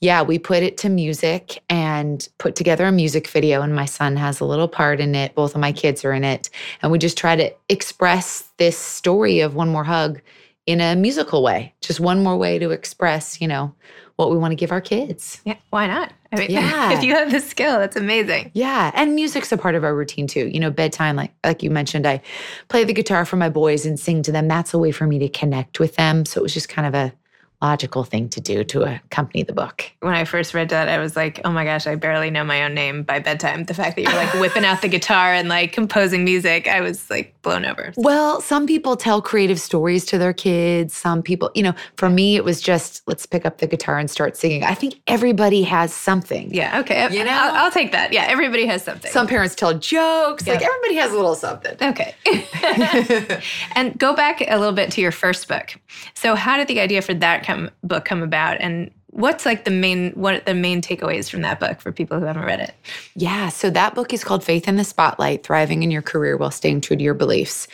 yeah, 0.00 0.22
we 0.22 0.38
put 0.38 0.62
it 0.62 0.78
to 0.78 0.88
music 0.88 1.62
and 1.68 2.26
put 2.38 2.54
together 2.54 2.86
a 2.86 2.92
music 2.92 3.28
video. 3.28 3.60
And 3.60 3.74
my 3.74 3.84
son 3.84 4.16
has 4.16 4.40
a 4.40 4.44
little 4.44 4.68
part 4.68 5.00
in 5.00 5.14
it. 5.14 5.34
Both 5.34 5.54
of 5.54 5.60
my 5.60 5.72
kids 5.72 6.04
are 6.04 6.12
in 6.12 6.24
it. 6.24 6.48
And 6.82 6.90
we 6.90 6.98
just 6.98 7.18
try 7.18 7.36
to 7.36 7.52
express 7.68 8.48
this 8.56 8.78
story 8.78 9.40
of 9.40 9.54
One 9.54 9.68
More 9.68 9.84
Hug 9.84 10.20
in 10.64 10.80
a 10.80 10.94
musical 10.94 11.42
way, 11.42 11.74
just 11.80 11.98
one 11.98 12.22
more 12.22 12.36
way 12.36 12.58
to 12.58 12.70
express, 12.70 13.40
you 13.40 13.48
know, 13.48 13.74
what 14.18 14.32
we 14.32 14.36
want 14.36 14.50
to 14.50 14.56
give 14.56 14.72
our 14.72 14.80
kids. 14.80 15.40
Yeah, 15.44 15.54
why 15.70 15.86
not? 15.86 16.12
I 16.32 16.36
mean, 16.36 16.50
yeah. 16.50 16.90
if 16.92 17.04
you 17.04 17.14
have 17.14 17.30
the 17.30 17.38
skill, 17.38 17.78
that's 17.78 17.94
amazing. 17.94 18.50
Yeah, 18.52 18.90
and 18.94 19.14
music's 19.14 19.52
a 19.52 19.56
part 19.56 19.76
of 19.76 19.84
our 19.84 19.94
routine 19.94 20.26
too. 20.26 20.48
You 20.48 20.58
know, 20.58 20.72
bedtime, 20.72 21.14
like 21.14 21.32
like 21.44 21.62
you 21.62 21.70
mentioned, 21.70 22.04
I 22.04 22.20
play 22.68 22.82
the 22.82 22.92
guitar 22.92 23.24
for 23.24 23.36
my 23.36 23.48
boys 23.48 23.86
and 23.86 23.98
sing 23.98 24.22
to 24.24 24.32
them. 24.32 24.48
That's 24.48 24.74
a 24.74 24.78
way 24.78 24.90
for 24.90 25.06
me 25.06 25.20
to 25.20 25.28
connect 25.28 25.78
with 25.78 25.94
them. 25.94 26.24
So 26.24 26.40
it 26.40 26.42
was 26.42 26.52
just 26.52 26.68
kind 26.68 26.88
of 26.88 26.94
a 26.94 27.12
logical 27.60 28.04
thing 28.04 28.28
to 28.30 28.40
do 28.40 28.62
to 28.64 28.82
accompany 28.82 29.42
the 29.42 29.52
book. 29.52 29.84
When 30.00 30.14
I 30.14 30.24
first 30.24 30.54
read 30.54 30.68
that, 30.68 30.88
I 30.88 30.98
was 30.98 31.16
like, 31.16 31.40
oh 31.44 31.50
my 31.50 31.64
gosh, 31.64 31.86
I 31.86 31.96
barely 31.96 32.30
know 32.30 32.44
my 32.44 32.62
own 32.64 32.74
name 32.74 33.02
by 33.02 33.18
bedtime. 33.18 33.64
The 33.64 33.74
fact 33.74 33.96
that 33.96 34.02
you're 34.02 34.12
like 34.12 34.32
whipping 34.34 34.64
out 34.64 34.80
the 34.82 34.88
guitar 34.88 35.32
and 35.32 35.48
like 35.48 35.72
composing 35.72 36.24
music, 36.24 36.68
I 36.68 36.80
was 36.80 37.10
like 37.10 37.34
blown 37.42 37.64
over. 37.64 37.92
Well, 37.96 38.40
some 38.40 38.66
people 38.66 38.96
tell 38.96 39.20
creative 39.20 39.60
stories 39.60 40.04
to 40.06 40.18
their 40.18 40.32
kids. 40.32 40.96
Some 40.96 41.22
people, 41.22 41.50
you 41.54 41.62
know, 41.62 41.74
for 41.96 42.08
me, 42.08 42.36
it 42.36 42.44
was 42.44 42.60
just 42.60 43.02
let's 43.06 43.26
pick 43.26 43.44
up 43.44 43.58
the 43.58 43.66
guitar 43.66 43.98
and 43.98 44.10
start 44.10 44.36
singing. 44.36 44.62
I 44.62 44.74
think 44.74 45.00
everybody 45.06 45.62
has 45.64 45.92
something. 45.92 46.54
Yeah. 46.54 46.80
Okay. 46.80 47.08
You 47.10 47.24
know, 47.24 47.32
I'll, 47.32 47.64
I'll 47.64 47.70
take 47.70 47.92
that. 47.92 48.12
Yeah. 48.12 48.26
Everybody 48.28 48.66
has 48.66 48.84
something. 48.84 49.10
Some 49.10 49.26
parents 49.26 49.54
tell 49.54 49.76
jokes. 49.76 50.46
Yep. 50.46 50.56
Like 50.60 50.64
everybody 50.64 50.94
has 50.96 51.10
a 51.10 51.14
little 51.14 51.34
something. 51.34 51.76
Okay. 51.82 52.14
and 53.72 53.98
go 53.98 54.14
back 54.14 54.40
a 54.42 54.56
little 54.58 54.74
bit 54.74 54.90
to 54.92 55.00
your 55.00 55.12
first 55.12 55.48
book. 55.48 55.74
So, 56.14 56.34
how 56.34 56.56
did 56.56 56.68
the 56.68 56.80
idea 56.80 57.02
for 57.02 57.14
that 57.14 57.42
come 57.48 57.70
book 57.82 58.04
come 58.04 58.22
about? 58.22 58.60
And 58.60 58.90
what's 59.06 59.46
like 59.46 59.64
the 59.64 59.70
main 59.70 60.12
what 60.12 60.44
the 60.44 60.54
main 60.54 60.82
takeaways 60.82 61.30
from 61.30 61.40
that 61.42 61.58
book 61.58 61.80
for 61.80 61.90
people 61.90 62.20
who 62.20 62.26
haven't 62.26 62.44
read 62.44 62.60
it? 62.60 62.74
Yeah 63.14 63.48
so 63.48 63.70
that 63.70 63.94
book 63.94 64.12
is 64.12 64.22
called 64.22 64.44
faith 64.44 64.68
in 64.68 64.76
the 64.76 64.84
spotlight 64.84 65.44
thriving 65.44 65.82
in 65.82 65.90
your 65.90 66.02
career 66.02 66.36
while 66.36 66.50
staying 66.50 66.82
true 66.82 66.96
to 66.96 67.02
your 67.02 67.14
beliefs. 67.14 67.66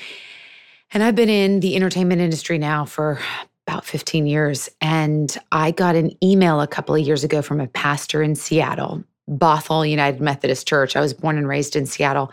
And 0.93 1.03
i've 1.03 1.17
been 1.17 1.29
in 1.29 1.61
the 1.61 1.75
entertainment 1.75 2.21
industry 2.21 2.57
now 2.57 2.85
for 2.85 3.19
about 3.67 3.85
15 3.85 4.27
years 4.27 4.69
and 4.81 5.37
i 5.51 5.71
got 5.71 5.97
an 5.97 6.13
email 6.23 6.61
a 6.61 6.67
couple 6.67 6.95
of 6.95 7.01
years 7.01 7.25
ago 7.25 7.43
from 7.43 7.61
a 7.61 7.67
pastor 7.67 8.23
in 8.23 8.37
seattle 8.37 9.03
Bothell 9.29 9.89
United 9.89 10.21
Methodist 10.21 10.69
Church. 10.69 10.97
I 10.97 11.01
was 11.01 11.15
born 11.15 11.39
and 11.39 11.49
raised 11.49 11.77
in 11.77 11.87
Seattle. 11.87 12.31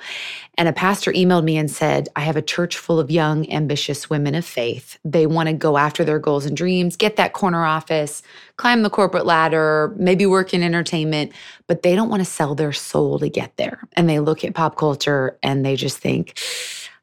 And 0.57 0.67
a 0.67 0.73
pastor 0.73 1.11
emailed 1.13 1.45
me 1.45 1.57
and 1.57 1.71
said, 1.71 2.09
I 2.15 2.21
have 2.21 2.35
a 2.35 2.41
church 2.41 2.77
full 2.77 2.99
of 2.99 3.09
young, 3.09 3.49
ambitious 3.51 4.09
women 4.09 4.35
of 4.35 4.45
faith. 4.45 4.99
They 5.05 5.25
want 5.25 5.47
to 5.47 5.53
go 5.53 5.77
after 5.77 6.03
their 6.03 6.19
goals 6.19 6.45
and 6.45 6.55
dreams, 6.55 6.97
get 6.97 7.15
that 7.15 7.33
corner 7.33 7.65
office, 7.65 8.21
climb 8.57 8.83
the 8.83 8.89
corporate 8.89 9.25
ladder, 9.25 9.95
maybe 9.97 10.25
work 10.25 10.53
in 10.53 10.63
entertainment, 10.63 11.31
but 11.67 11.81
they 11.81 11.95
don't 11.95 12.09
want 12.09 12.21
to 12.21 12.29
sell 12.29 12.55
their 12.55 12.73
soul 12.73 13.19
to 13.19 13.29
get 13.29 13.55
there. 13.55 13.87
And 13.93 14.09
they 14.09 14.19
look 14.19 14.43
at 14.43 14.53
pop 14.53 14.75
culture 14.75 15.37
and 15.41 15.65
they 15.65 15.77
just 15.77 15.99
think, 15.99 16.37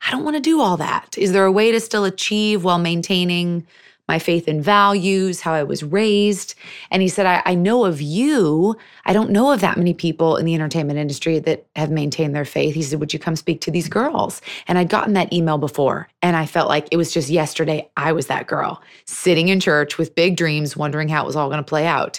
I 0.07 0.11
don't 0.11 0.25
want 0.25 0.37
to 0.37 0.43
do 0.43 0.61
all 0.61 0.77
that. 0.77 1.17
Is 1.17 1.33
there 1.33 1.45
a 1.45 1.53
way 1.53 1.73
to 1.73 1.81
still 1.81 2.05
achieve 2.05 2.63
while 2.63 2.79
maintaining? 2.79 3.67
My 4.09 4.19
faith 4.19 4.49
and 4.49 4.65
values, 4.65 5.41
how 5.41 5.53
I 5.53 5.63
was 5.63 5.83
raised. 5.83 6.55
And 6.91 7.03
he 7.03 7.09
said, 7.09 7.27
I, 7.27 7.43
I, 7.45 7.55
know 7.55 7.85
of 7.85 8.01
you. 8.01 8.75
I 9.05 9.13
don't 9.13 9.31
know 9.31 9.53
of 9.53 9.61
that 9.61 9.77
many 9.77 9.93
people 9.93 10.37
in 10.37 10.47
the 10.47 10.55
entertainment 10.55 10.99
industry 10.99 11.39
that 11.41 11.67
have 11.77 11.91
maintained 11.91 12.35
their 12.35 12.47
faith. 12.47 12.75
He 12.75 12.83
said, 12.83 13.01
Would 13.01 13.13
you 13.13 13.19
come 13.19 13.37
speak 13.37 13.61
to 13.63 13.71
these 13.71 13.89
girls? 13.89 14.41
And 14.67 14.79
I'd 14.79 14.89
gotten 14.89 15.13
that 15.13 15.33
email 15.33 15.59
before. 15.59 16.09
And 16.23 16.37
I 16.37 16.47
felt 16.47 16.69
like 16.69 16.89
it 16.91 16.97
was 16.97 17.13
just 17.13 17.29
yesterday, 17.29 17.89
I 17.97 18.13
was 18.13 18.29
that 18.29 18.47
girl 18.47 18.83
sitting 19.05 19.49
in 19.49 19.61
church 19.61 19.99
with 19.99 20.15
big 20.15 20.37
dreams, 20.37 20.77
wondering 20.77 21.09
how 21.09 21.23
it 21.23 21.27
was 21.27 21.37
all 21.37 21.49
going 21.49 21.63
to 21.63 21.69
play 21.69 21.87
out. 21.87 22.19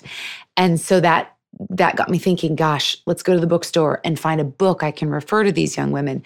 And 0.55 0.79
so 0.79 0.99
that 0.99 1.35
that 1.71 1.95
got 1.95 2.09
me 2.09 2.19
thinking, 2.19 2.55
gosh, 2.55 2.97
let's 3.05 3.23
go 3.23 3.33
to 3.33 3.39
the 3.39 3.47
bookstore 3.47 4.01
and 4.03 4.19
find 4.19 4.39
a 4.39 4.45
book 4.45 4.83
I 4.83 4.91
can 4.91 5.09
refer 5.09 5.43
to 5.43 5.51
these 5.51 5.75
young 5.75 5.91
women. 5.91 6.23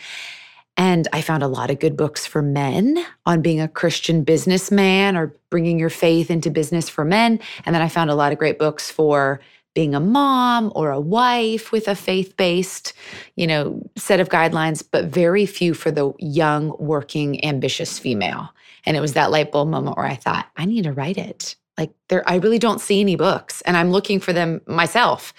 And 0.76 1.08
I 1.14 1.22
found 1.22 1.44
a 1.44 1.48
lot 1.48 1.70
of 1.70 1.80
good 1.80 1.96
books 1.96 2.26
for 2.26 2.42
men 2.42 3.04
on 3.26 3.42
being 3.42 3.62
a 3.62 3.68
Christian 3.68 4.24
businessman 4.24 5.16
or 5.16 5.36
bringing 5.50 5.78
your 5.78 5.90
faith 5.90 6.32
into 6.32 6.50
business 6.50 6.90
for 6.90 7.06
men. 7.06 7.40
And 7.66 7.76
then 7.76 7.82
I 7.82 7.90
found 7.90 8.10
a 8.10 8.16
lot 8.16 8.32
of 8.32 8.40
great 8.40 8.58
books 8.58 8.90
for 8.90 9.40
being 9.76 9.96
a 9.96 10.00
mom 10.00 10.72
or 10.76 10.92
a 10.92 11.00
wife 11.00 11.72
with 11.72 11.88
a 11.88 11.96
faith-based, 11.96 12.94
you 13.36 13.48
know, 13.48 13.82
set 13.96 14.20
of 14.20 14.30
guidelines, 14.30 14.84
but 14.90 15.06
very 15.06 15.46
few 15.46 15.74
for 15.74 15.92
the 15.92 16.14
young, 16.20 16.76
working, 16.80 17.44
ambitious 17.44 17.98
female. 17.98 18.50
And 18.86 18.98
it 18.98 19.00
was 19.00 19.14
that 19.14 19.32
light 19.32 19.52
bulb 19.52 19.70
moment 19.70 19.98
where 19.98 20.06
I 20.06 20.16
thought, 20.16 20.48
I 20.58 20.66
need 20.66 20.84
to 20.84 20.94
write 20.94 21.18
it. 21.18 21.56
Like 21.78 21.92
there 22.10 22.28
I 22.30 22.36
really 22.36 22.60
don't 22.60 22.82
see 22.82 23.00
any 23.00 23.16
books 23.16 23.62
and 23.62 23.76
I'm 23.76 23.92
looking 23.92 24.20
for 24.20 24.32
them 24.32 24.62
myself. 24.68 25.34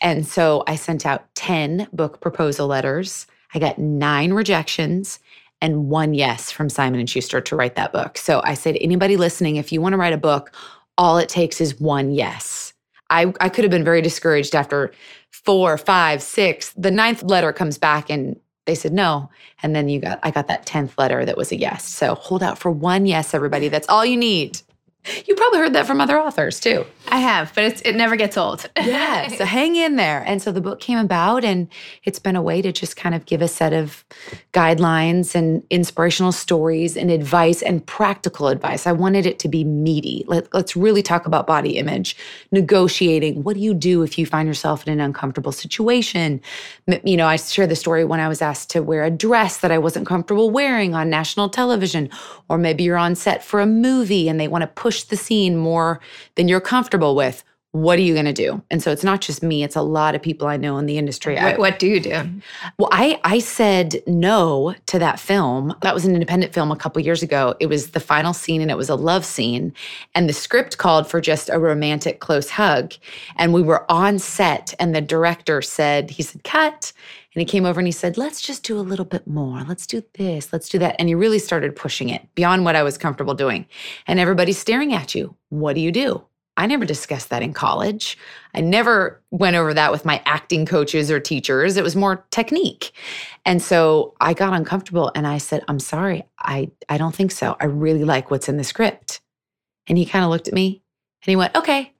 And 0.00 0.24
so 0.24 0.62
I 0.68 0.76
sent 0.76 1.04
out 1.04 1.34
10 1.34 1.88
book 1.92 2.20
proposal 2.20 2.68
letters. 2.68 3.26
I 3.54 3.58
got 3.58 3.78
9 3.78 4.32
rejections 4.32 5.18
and 5.60 5.88
one 5.88 6.14
yes 6.14 6.50
from 6.50 6.68
Simon 6.68 7.00
and 7.00 7.10
Schuster 7.10 7.40
to 7.40 7.56
write 7.56 7.76
that 7.76 7.92
book. 7.92 8.16
So 8.16 8.40
I 8.44 8.54
said 8.54 8.76
anybody 8.80 9.16
listening 9.16 9.56
if 9.56 9.72
you 9.72 9.80
want 9.80 9.92
to 9.92 9.98
write 9.98 10.12
a 10.12 10.18
book, 10.18 10.52
all 10.96 11.18
it 11.18 11.28
takes 11.28 11.60
is 11.60 11.78
one 11.80 12.12
yes. 12.12 12.72
I, 13.10 13.32
I 13.40 13.48
could 13.48 13.64
have 13.64 13.70
been 13.70 13.84
very 13.84 14.02
discouraged 14.02 14.54
after 14.54 14.92
four, 15.30 15.76
five, 15.76 16.22
six. 16.22 16.72
The 16.76 16.90
ninth 16.90 17.22
letter 17.22 17.52
comes 17.52 17.76
back 17.76 18.08
and 18.08 18.38
they 18.66 18.74
said 18.74 18.92
no. 18.92 19.30
And 19.62 19.74
then 19.74 19.88
you 19.88 20.00
got 20.00 20.20
I 20.22 20.30
got 20.30 20.46
that 20.46 20.66
10th 20.66 20.92
letter 20.96 21.24
that 21.24 21.36
was 21.36 21.50
a 21.50 21.58
yes. 21.58 21.86
So 21.86 22.14
hold 22.14 22.42
out 22.42 22.58
for 22.58 22.70
one 22.70 23.06
yes, 23.06 23.34
everybody. 23.34 23.68
That's 23.68 23.88
all 23.88 24.04
you 24.04 24.16
need. 24.16 24.60
You 25.26 25.34
probably 25.34 25.60
heard 25.60 25.72
that 25.72 25.86
from 25.86 26.00
other 26.00 26.18
authors 26.18 26.60
too. 26.60 26.84
I 27.08 27.18
have, 27.18 27.52
but 27.54 27.64
it's, 27.64 27.80
it 27.82 27.96
never 27.96 28.16
gets 28.16 28.36
old. 28.36 28.68
yeah. 28.76 29.28
So 29.28 29.44
hang 29.44 29.74
in 29.74 29.96
there. 29.96 30.22
And 30.26 30.40
so 30.42 30.52
the 30.52 30.60
book 30.60 30.78
came 30.78 30.98
about, 30.98 31.42
and 31.42 31.68
it's 32.04 32.18
been 32.18 32.36
a 32.36 32.42
way 32.42 32.60
to 32.62 32.70
just 32.70 32.96
kind 32.96 33.14
of 33.14 33.24
give 33.24 33.40
a 33.40 33.48
set 33.48 33.72
of 33.72 34.04
guidelines 34.52 35.34
and 35.34 35.62
inspirational 35.70 36.32
stories 36.32 36.96
and 36.96 37.10
advice 37.10 37.62
and 37.62 37.84
practical 37.84 38.48
advice. 38.48 38.86
I 38.86 38.92
wanted 38.92 39.26
it 39.26 39.38
to 39.40 39.48
be 39.48 39.64
meaty. 39.64 40.24
Let, 40.28 40.52
let's 40.54 40.76
really 40.76 41.02
talk 41.02 41.26
about 41.26 41.46
body 41.46 41.78
image, 41.78 42.16
negotiating. 42.52 43.42
What 43.42 43.54
do 43.54 43.60
you 43.60 43.74
do 43.74 44.02
if 44.02 44.18
you 44.18 44.26
find 44.26 44.46
yourself 44.46 44.86
in 44.86 44.92
an 44.92 45.00
uncomfortable 45.00 45.52
situation? 45.52 46.40
You 47.04 47.16
know, 47.16 47.26
I 47.26 47.36
share 47.36 47.66
the 47.66 47.76
story 47.76 48.04
when 48.04 48.20
I 48.20 48.28
was 48.28 48.42
asked 48.42 48.70
to 48.70 48.82
wear 48.82 49.02
a 49.02 49.10
dress 49.10 49.58
that 49.58 49.72
I 49.72 49.78
wasn't 49.78 50.06
comfortable 50.06 50.50
wearing 50.50 50.94
on 50.94 51.08
national 51.08 51.48
television, 51.48 52.10
or 52.48 52.58
maybe 52.58 52.84
you're 52.84 52.98
on 52.98 53.14
set 53.14 53.42
for 53.42 53.60
a 53.60 53.66
movie 53.66 54.28
and 54.28 54.38
they 54.38 54.46
want 54.46 54.62
to 54.62 54.68
push 54.68 54.89
the 54.90 55.16
scene 55.16 55.56
more 55.56 56.00
than 56.34 56.48
you're 56.48 56.60
comfortable 56.60 57.14
with 57.14 57.44
what 57.72 58.00
are 58.00 58.02
you 58.02 58.14
going 58.14 58.26
to 58.26 58.32
do? 58.32 58.60
And 58.68 58.82
so 58.82 58.90
it's 58.90 59.04
not 59.04 59.20
just 59.20 59.44
me, 59.44 59.62
it's 59.62 59.76
a 59.76 59.82
lot 59.82 60.16
of 60.16 60.22
people 60.22 60.48
I 60.48 60.56
know 60.56 60.76
in 60.78 60.86
the 60.86 60.98
industry. 60.98 61.36
What, 61.36 61.58
what, 61.58 61.78
do 61.78 61.86
you 61.86 62.00
do? 62.00 62.28
Well, 62.78 62.88
I 62.90 63.20
I 63.22 63.38
said 63.38 64.02
no 64.08 64.74
to 64.86 64.98
that 64.98 65.20
film. 65.20 65.74
That 65.82 65.94
was 65.94 66.04
an 66.04 66.14
independent 66.14 66.52
film 66.52 66.72
a 66.72 66.76
couple 66.76 67.00
years 67.00 67.22
ago. 67.22 67.54
It 67.60 67.66
was 67.66 67.92
the 67.92 68.00
final 68.00 68.32
scene 68.32 68.60
and 68.60 68.72
it 68.72 68.76
was 68.76 68.88
a 68.88 68.96
love 68.96 69.24
scene 69.24 69.72
and 70.16 70.28
the 70.28 70.32
script 70.32 70.78
called 70.78 71.06
for 71.06 71.20
just 71.20 71.48
a 71.48 71.60
romantic 71.60 72.18
close 72.18 72.50
hug 72.50 72.92
and 73.36 73.52
we 73.54 73.62
were 73.62 73.90
on 73.90 74.18
set 74.18 74.74
and 74.80 74.92
the 74.92 75.00
director 75.00 75.62
said 75.62 76.10
he 76.10 76.24
said 76.24 76.42
cut 76.42 76.92
and 77.34 77.40
he 77.40 77.44
came 77.44 77.64
over 77.64 77.78
and 77.78 77.86
he 77.86 77.92
said, 77.92 78.18
Let's 78.18 78.40
just 78.40 78.64
do 78.64 78.78
a 78.78 78.82
little 78.82 79.04
bit 79.04 79.26
more. 79.26 79.62
Let's 79.62 79.86
do 79.86 80.02
this. 80.14 80.52
Let's 80.52 80.68
do 80.68 80.78
that. 80.80 80.96
And 80.98 81.08
he 81.08 81.14
really 81.14 81.38
started 81.38 81.76
pushing 81.76 82.08
it 82.08 82.26
beyond 82.34 82.64
what 82.64 82.76
I 82.76 82.82
was 82.82 82.98
comfortable 82.98 83.34
doing. 83.34 83.66
And 84.06 84.18
everybody's 84.18 84.58
staring 84.58 84.92
at 84.92 85.14
you. 85.14 85.36
What 85.48 85.74
do 85.74 85.80
you 85.80 85.92
do? 85.92 86.24
I 86.56 86.66
never 86.66 86.84
discussed 86.84 87.30
that 87.30 87.42
in 87.42 87.54
college. 87.54 88.18
I 88.52 88.60
never 88.60 89.22
went 89.30 89.56
over 89.56 89.72
that 89.72 89.92
with 89.92 90.04
my 90.04 90.20
acting 90.26 90.66
coaches 90.66 91.10
or 91.10 91.18
teachers. 91.18 91.76
It 91.76 91.84
was 91.84 91.96
more 91.96 92.26
technique. 92.30 92.92
And 93.46 93.62
so 93.62 94.14
I 94.20 94.34
got 94.34 94.52
uncomfortable 94.52 95.10
and 95.14 95.26
I 95.26 95.38
said, 95.38 95.64
I'm 95.68 95.78
sorry. 95.78 96.24
I, 96.38 96.70
I 96.88 96.98
don't 96.98 97.14
think 97.14 97.30
so. 97.32 97.56
I 97.60 97.64
really 97.66 98.04
like 98.04 98.30
what's 98.30 98.48
in 98.48 98.56
the 98.56 98.64
script. 98.64 99.22
And 99.86 99.96
he 99.96 100.04
kind 100.04 100.24
of 100.24 100.30
looked 100.30 100.48
at 100.48 100.54
me 100.54 100.82
and 101.24 101.30
he 101.30 101.36
went, 101.36 101.54
okay. 101.54 101.94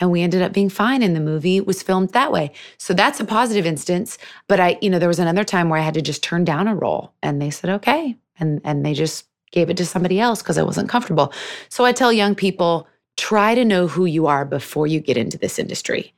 And 0.00 0.10
we 0.10 0.22
ended 0.22 0.42
up 0.42 0.52
being 0.52 0.68
fine. 0.68 1.02
And 1.02 1.14
the 1.14 1.20
movie 1.20 1.60
was 1.60 1.82
filmed 1.82 2.10
that 2.10 2.32
way. 2.32 2.52
So 2.78 2.94
that's 2.94 3.20
a 3.20 3.24
positive 3.24 3.66
instance. 3.66 4.18
But 4.48 4.60
I, 4.60 4.78
you 4.80 4.90
know, 4.90 4.98
there 4.98 5.08
was 5.08 5.18
another 5.18 5.44
time 5.44 5.68
where 5.68 5.78
I 5.80 5.84
had 5.84 5.94
to 5.94 6.02
just 6.02 6.22
turn 6.22 6.44
down 6.44 6.68
a 6.68 6.74
role 6.74 7.12
and 7.22 7.40
they 7.40 7.50
said, 7.50 7.70
okay. 7.70 8.16
And, 8.38 8.60
and 8.64 8.84
they 8.84 8.94
just 8.94 9.26
gave 9.52 9.70
it 9.70 9.76
to 9.76 9.86
somebody 9.86 10.18
else 10.18 10.42
because 10.42 10.58
I 10.58 10.64
wasn't 10.64 10.88
comfortable. 10.88 11.32
So 11.68 11.84
I 11.84 11.92
tell 11.92 12.12
young 12.12 12.34
people, 12.34 12.88
try 13.16 13.54
to 13.54 13.64
know 13.64 13.86
who 13.86 14.04
you 14.04 14.26
are 14.26 14.44
before 14.44 14.86
you 14.88 14.98
get 14.98 15.16
into 15.16 15.38
this 15.38 15.58
industry. 15.58 16.12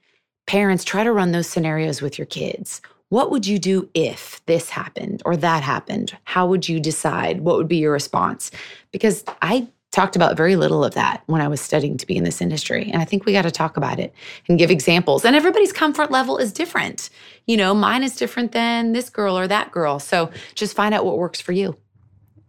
Parents, 0.47 0.85
try 0.85 1.05
to 1.05 1.13
run 1.13 1.33
those 1.33 1.47
scenarios 1.47 2.01
with 2.01 2.19
your 2.19 2.27
kids. 2.27 2.81
What 3.09 3.31
would 3.31 3.47
you 3.47 3.59
do 3.59 3.89
if 3.95 4.45
this 4.47 4.71
happened 4.71 5.23
or 5.25 5.37
that 5.37 5.63
happened? 5.63 6.17
How 6.25 6.47
would 6.47 6.69
you 6.69 6.81
decide? 6.81 7.41
What 7.41 7.57
would 7.57 7.69
be 7.69 7.77
your 7.77 7.93
response? 7.93 8.51
Because 8.91 9.25
I 9.43 9.69
talked 9.97 10.15
about 10.15 10.37
very 10.37 10.57
little 10.57 10.85
of 10.85 10.93
that 10.93 11.23
when 11.25 11.41
I 11.41 11.49
was 11.49 11.59
studying 11.59 11.97
to 11.97 12.07
be 12.07 12.19
in 12.19 12.25
this 12.25 12.43
industry. 12.43 12.91
And 12.93 13.01
I 13.01 13.07
think 13.07 13.25
we 13.25 13.33
got 13.33 13.43
to 13.43 13.51
talk 13.51 13.79
about 13.79 13.99
it 13.99 14.15
and 14.47 14.59
give 14.59 14.71
examples. 14.71 15.25
And 15.25 15.35
everybody's 15.35 15.73
comfort 15.73 16.11
level 16.11 16.37
is 16.37 16.53
different. 16.53 17.09
You 17.47 17.57
know, 17.57 17.73
mine 17.73 18.03
is 18.03 18.15
different 18.15 18.53
than 18.53 18.93
this 18.93 19.09
girl 19.09 19.39
or 19.39 19.49
that 19.49 19.73
girl. 19.73 19.99
So 19.99 20.31
just 20.55 20.77
find 20.77 20.95
out 20.95 21.07
what 21.07 21.17
works 21.17 21.41
for 21.41 21.53
you 21.53 21.77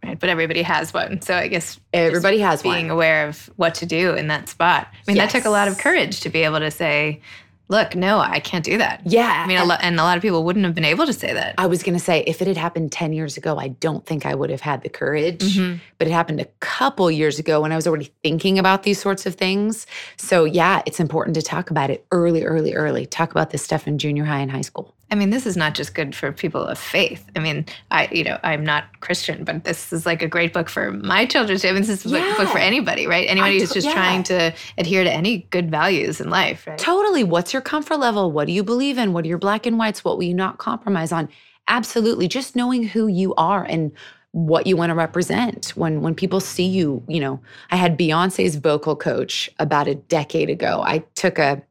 right? 0.04 0.20
But 0.20 0.28
everybody 0.28 0.62
has 0.62 0.94
one. 0.94 1.20
So 1.22 1.34
I 1.34 1.48
guess 1.48 1.80
everybody 1.92 2.38
has 2.38 2.62
being 2.62 2.70
one. 2.70 2.78
Being 2.82 2.90
aware 2.90 3.26
of 3.26 3.50
what 3.56 3.74
to 3.76 3.86
do 3.86 4.14
in 4.14 4.28
that 4.28 4.48
spot. 4.48 4.86
I 4.92 4.96
mean, 5.08 5.16
yes. 5.16 5.32
that 5.32 5.38
took 5.38 5.46
a 5.46 5.50
lot 5.50 5.66
of 5.66 5.76
courage 5.76 6.20
to 6.20 6.28
be 6.28 6.44
able 6.44 6.60
to 6.60 6.70
say, 6.70 7.20
look, 7.68 7.94
no, 7.94 8.18
I 8.18 8.40
can't 8.40 8.64
do 8.64 8.78
that. 8.78 9.02
Yeah. 9.04 9.42
I 9.44 9.46
mean, 9.46 9.58
a 9.58 9.64
lot, 9.64 9.80
and 9.82 9.98
a 10.00 10.02
lot 10.02 10.16
of 10.16 10.22
people 10.22 10.44
wouldn't 10.44 10.64
have 10.64 10.74
been 10.74 10.84
able 10.84 11.06
to 11.06 11.12
say 11.12 11.32
that. 11.32 11.54
I 11.58 11.66
was 11.66 11.82
going 11.82 11.96
to 11.96 12.02
say, 12.02 12.24
if 12.26 12.40
it 12.40 12.48
had 12.48 12.56
happened 12.56 12.92
10 12.92 13.12
years 13.12 13.36
ago, 13.36 13.58
I 13.58 13.68
don't 13.68 14.04
think 14.06 14.26
I 14.26 14.34
would 14.34 14.50
have 14.50 14.60
had 14.60 14.82
the 14.82 14.88
courage. 14.88 15.40
Mm-hmm. 15.40 15.76
But 15.98 16.06
it 16.08 16.12
happened 16.12 16.40
a 16.40 16.46
couple 16.60 17.10
years 17.10 17.38
ago 17.38 17.60
when 17.60 17.72
I 17.72 17.76
was 17.76 17.86
already 17.86 18.12
thinking 18.22 18.58
about 18.58 18.82
these 18.82 19.00
sorts 19.00 19.26
of 19.26 19.34
things. 19.34 19.86
So, 20.16 20.44
yeah, 20.44 20.82
it's 20.86 21.00
important 21.00 21.34
to 21.36 21.42
talk 21.42 21.70
about 21.70 21.90
it 21.90 22.06
early, 22.10 22.44
early, 22.44 22.74
early. 22.74 23.06
Talk 23.06 23.30
about 23.30 23.50
this 23.50 23.62
stuff 23.62 23.86
in 23.86 23.98
junior 23.98 24.24
high 24.24 24.40
and 24.40 24.50
high 24.50 24.62
school. 24.62 24.94
I 25.10 25.14
mean, 25.14 25.30
this 25.30 25.46
is 25.46 25.56
not 25.56 25.74
just 25.74 25.94
good 25.94 26.14
for 26.14 26.32
people 26.32 26.64
of 26.64 26.78
faith. 26.78 27.24
I 27.34 27.38
mean, 27.38 27.64
I, 27.90 28.08
you 28.12 28.24
know, 28.24 28.38
I'm 28.42 28.62
not 28.62 29.00
Christian, 29.00 29.42
but 29.42 29.64
this 29.64 29.92
is 29.92 30.04
like 30.04 30.22
a 30.22 30.28
great 30.28 30.52
book 30.52 30.68
for 30.68 30.92
my 30.92 31.24
children. 31.24 31.58
I 31.62 31.72
mean, 31.72 31.82
this 31.82 32.04
is 32.04 32.12
yeah. 32.12 32.34
a 32.34 32.36
book 32.36 32.48
for 32.48 32.58
anybody, 32.58 33.06
right? 33.06 33.28
Anybody 33.28 33.58
who's 33.58 33.72
just 33.72 33.86
yeah. 33.86 33.94
trying 33.94 34.22
to 34.24 34.52
adhere 34.76 35.04
to 35.04 35.12
any 35.12 35.46
good 35.50 35.70
values 35.70 36.20
in 36.20 36.28
life, 36.28 36.66
right? 36.66 36.78
Totally. 36.78 37.24
What's 37.24 37.54
your 37.54 37.62
comfort 37.62 37.96
level? 37.98 38.30
What 38.32 38.46
do 38.46 38.52
you 38.52 38.62
believe 38.62 38.98
in? 38.98 39.14
What 39.14 39.24
are 39.24 39.28
your 39.28 39.38
black 39.38 39.64
and 39.64 39.78
whites? 39.78 40.04
What 40.04 40.18
will 40.18 40.24
you 40.24 40.34
not 40.34 40.58
compromise 40.58 41.10
on? 41.10 41.30
Absolutely. 41.68 42.28
Just 42.28 42.54
knowing 42.54 42.82
who 42.82 43.06
you 43.06 43.34
are 43.36 43.64
and 43.64 43.92
what 44.32 44.66
you 44.66 44.76
want 44.76 44.90
to 44.90 44.94
represent 44.94 45.70
when 45.70 46.02
when 46.02 46.14
people 46.14 46.38
see 46.38 46.66
you 46.66 47.02
you 47.08 47.18
know 47.18 47.40
i 47.70 47.76
had 47.76 47.98
beyonce's 47.98 48.56
vocal 48.56 48.94
coach 48.94 49.48
about 49.58 49.88
a 49.88 49.94
decade 49.94 50.50
ago 50.50 50.82
i 50.84 50.98
took 51.14 51.38
a 51.38 51.62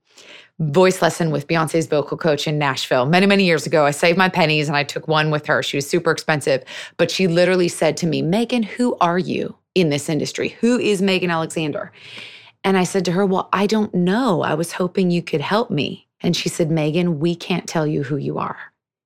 voice 0.59 1.01
lesson 1.01 1.31
with 1.31 1.47
Beyonce's 1.47 1.87
vocal 1.87 2.17
coach 2.17 2.47
in 2.47 2.57
Nashville 2.57 3.05
many, 3.05 3.25
many 3.25 3.43
years 3.45 3.65
ago. 3.65 3.85
I 3.85 3.91
saved 3.91 4.17
my 4.17 4.29
pennies 4.29 4.67
and 4.67 4.75
I 4.75 4.83
took 4.83 5.07
one 5.07 5.29
with 5.29 5.45
her. 5.45 5.61
She 5.61 5.77
was 5.77 5.87
super 5.87 6.11
expensive, 6.11 6.63
but 6.97 7.11
she 7.11 7.27
literally 7.27 7.67
said 7.67 7.95
to 7.97 8.07
me, 8.07 8.21
Megan, 8.21 8.63
who 8.63 8.97
are 8.99 9.19
you 9.19 9.55
in 9.75 9.89
this 9.89 10.09
industry? 10.09 10.49
Who 10.61 10.79
is 10.79 11.01
Megan 11.01 11.29
Alexander? 11.29 11.91
And 12.63 12.77
I 12.77 12.83
said 12.83 13.05
to 13.05 13.11
her, 13.11 13.25
Well, 13.25 13.49
I 13.53 13.67
don't 13.67 13.93
know. 13.93 14.41
I 14.41 14.55
was 14.55 14.73
hoping 14.73 15.11
you 15.11 15.21
could 15.21 15.41
help 15.41 15.69
me. 15.69 16.07
And 16.21 16.35
she 16.35 16.49
said, 16.49 16.71
Megan, 16.71 17.19
we 17.19 17.35
can't 17.35 17.67
tell 17.67 17.85
you 17.85 18.03
who 18.03 18.17
you 18.17 18.39
are. 18.39 18.57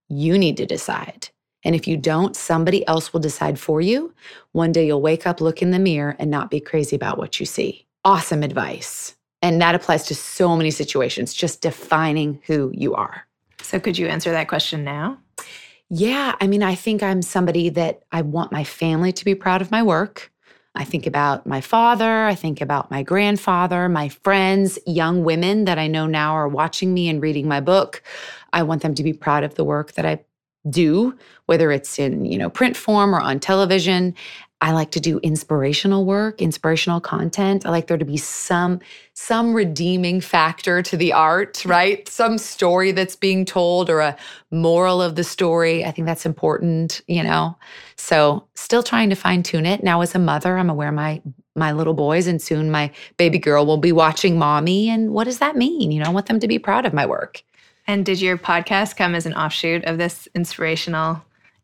You 0.08 0.38
need 0.38 0.58
to 0.58 0.66
decide. 0.66 1.30
And 1.64 1.76
if 1.76 1.88
you 1.88 1.98
don't, 1.98 2.36
somebody 2.36 2.88
else 2.88 3.14
will 3.14 3.20
decide 3.20 3.60
for 3.60 3.82
you. 3.82 4.14
One 4.52 4.72
day 4.72 4.88
you'll 4.88 5.02
wake 5.02 5.28
up, 5.28 5.42
look 5.42 5.62
in 5.62 5.72
the 5.72 5.80
mirror, 5.80 6.16
and 6.18 6.32
not 6.32 6.50
be 6.50 6.60
crazy 6.60 6.96
about 6.96 7.18
what 7.18 7.40
you 7.40 7.46
see. 7.46 7.86
Awesome 8.04 8.42
advice. 8.42 9.16
And 9.42 9.62
that 9.62 9.76
applies 9.76 10.04
to 10.08 10.16
so 10.16 10.56
many 10.56 10.72
situations, 10.72 11.34
just 11.34 11.62
defining 11.62 12.40
who 12.46 12.72
you 12.74 12.94
are. 12.94 13.26
So, 13.62 13.80
could 13.80 13.98
you 13.98 14.08
answer 14.08 14.32
that 14.32 14.48
question 14.48 14.84
now? 14.84 15.18
Yeah. 15.90 16.36
I 16.40 16.48
mean, 16.48 16.64
I 16.64 16.76
think 16.76 17.04
I'm 17.04 17.22
somebody 17.22 17.70
that 17.70 18.04
I 18.12 18.22
want 18.22 18.52
my 18.52 18.64
family 18.64 19.12
to 19.12 19.26
be 19.26 19.36
proud 19.36 19.62
of 19.62 19.72
my 19.72 19.84
work. 19.84 20.32
I 20.74 20.86
think 20.86 21.06
about 21.06 21.46
my 21.46 21.60
father. 21.60 22.26
I 22.26 22.36
think 22.36 22.62
about 22.62 22.90
my 22.90 23.04
grandfather, 23.04 23.90
my 23.90 24.08
friends, 24.08 24.80
young 24.86 25.26
women 25.26 25.66
that 25.66 25.78
I 25.78 25.88
know 25.88 26.08
now 26.08 26.34
are 26.34 26.48
watching 26.48 26.94
me 26.94 27.10
and 27.10 27.22
reading 27.22 27.48
my 27.48 27.60
book. 27.60 28.02
I 28.54 28.64
want 28.64 28.82
them 28.82 28.96
to 28.96 29.04
be 29.04 29.12
proud 29.12 29.44
of 29.44 29.56
the 29.56 29.66
work 29.66 29.94
that 29.94 30.06
I 30.06 30.24
do, 30.70 31.18
whether 31.48 31.72
it's 31.72 32.00
in, 32.00 32.24
you 32.24 32.38
know, 32.38 32.50
print 32.50 32.78
form 32.78 33.14
or 33.14 33.20
on 33.20 33.40
television. 33.40 34.16
I 34.62 34.74
like 34.74 34.92
to 34.92 35.00
do 35.00 35.20
inspirational 35.20 36.06
work, 36.06 36.40
inspirational 36.40 37.02
content. 37.02 37.66
I 37.66 37.70
like 37.72 37.88
there 37.88 37.98
to 37.98 38.06
be 38.06 38.18
some 38.18 38.80
some 39.14 39.54
redeeming 39.56 40.22
factor 40.22 40.84
to 40.84 40.96
the 40.96 41.14
art, 41.14 41.66
right? 41.66 42.08
Some 42.08 42.38
story 42.38 42.92
that's 42.92 43.16
being 43.16 43.44
told 43.44 43.90
or 43.90 44.00
a 44.00 44.16
moral 44.52 45.02
of 45.02 45.16
the 45.16 45.24
story. 45.24 45.84
I 45.84 45.92
think 45.92 46.06
that's 46.06 46.28
important, 46.28 47.02
you 47.08 47.24
know. 47.24 47.58
So, 47.96 48.48
still 48.54 48.84
trying 48.84 49.10
to 49.10 49.16
fine 49.16 49.42
tune 49.42 49.66
it. 49.66 49.84
Now 49.84 50.02
as 50.02 50.14
a 50.14 50.20
mother, 50.20 50.58
I'm 50.58 50.70
aware 50.70 50.92
my 50.92 51.22
my 51.56 51.72
little 51.72 51.96
boys 51.96 52.28
and 52.28 52.42
soon 52.42 52.72
my 52.72 52.92
baby 53.18 53.40
girl 53.40 53.66
will 53.66 53.78
be 53.78 53.92
watching 53.92 54.38
mommy 54.38 54.90
and 54.90 55.12
what 55.12 55.26
does 55.26 55.40
that 55.40 55.56
mean? 55.56 55.92
You 55.92 56.02
know, 56.02 56.10
I 56.10 56.14
want 56.14 56.28
them 56.28 56.40
to 56.40 56.48
be 56.48 56.60
proud 56.60 56.86
of 56.86 56.94
my 56.94 57.06
work. 57.06 57.44
And 57.88 58.06
did 58.06 58.22
your 58.22 58.38
podcast 58.38 58.96
come 58.96 59.16
as 59.16 59.26
an 59.26 59.34
offshoot 59.34 59.84
of 59.86 59.98
this 59.98 60.28
inspirational 60.36 61.24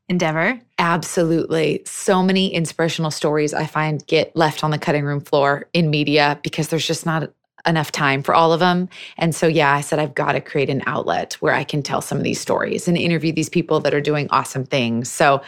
endeavor. 0.09 0.59
Absolutely. 0.77 1.81
So 1.85 2.23
many 2.23 2.53
inspirational 2.53 3.11
stories 3.11 3.53
I 3.53 3.65
find 3.65 4.05
get 4.07 4.35
left 4.35 4.63
on 4.63 4.71
the 4.71 4.77
cutting 4.77 5.03
room 5.03 5.21
floor 5.21 5.67
in 5.73 5.89
media 5.89 6.39
because 6.43 6.69
there's 6.69 6.87
just 6.87 7.05
not 7.05 7.31
enough 7.65 7.91
time 7.91 8.23
for 8.23 8.33
all 8.33 8.53
of 8.53 8.59
them. 8.59 8.87
And 9.17 9.35
so, 9.35 9.47
yeah, 9.47 9.73
I 9.73 9.81
said, 9.81 9.99
I've 9.99 10.15
got 10.15 10.33
to 10.33 10.41
create 10.41 10.69
an 10.69 10.83
outlet 10.85 11.33
where 11.41 11.53
I 11.53 11.63
can 11.63 11.83
tell 11.83 12.01
some 12.01 12.17
of 12.17 12.23
these 12.23 12.39
stories 12.39 12.87
and 12.87 12.97
interview 12.97 13.33
these 13.33 13.49
people 13.49 13.79
that 13.81 13.93
are 13.93 14.01
doing 14.01 14.27
awesome 14.29 14.65
things. 14.65 15.11
So, 15.11 15.41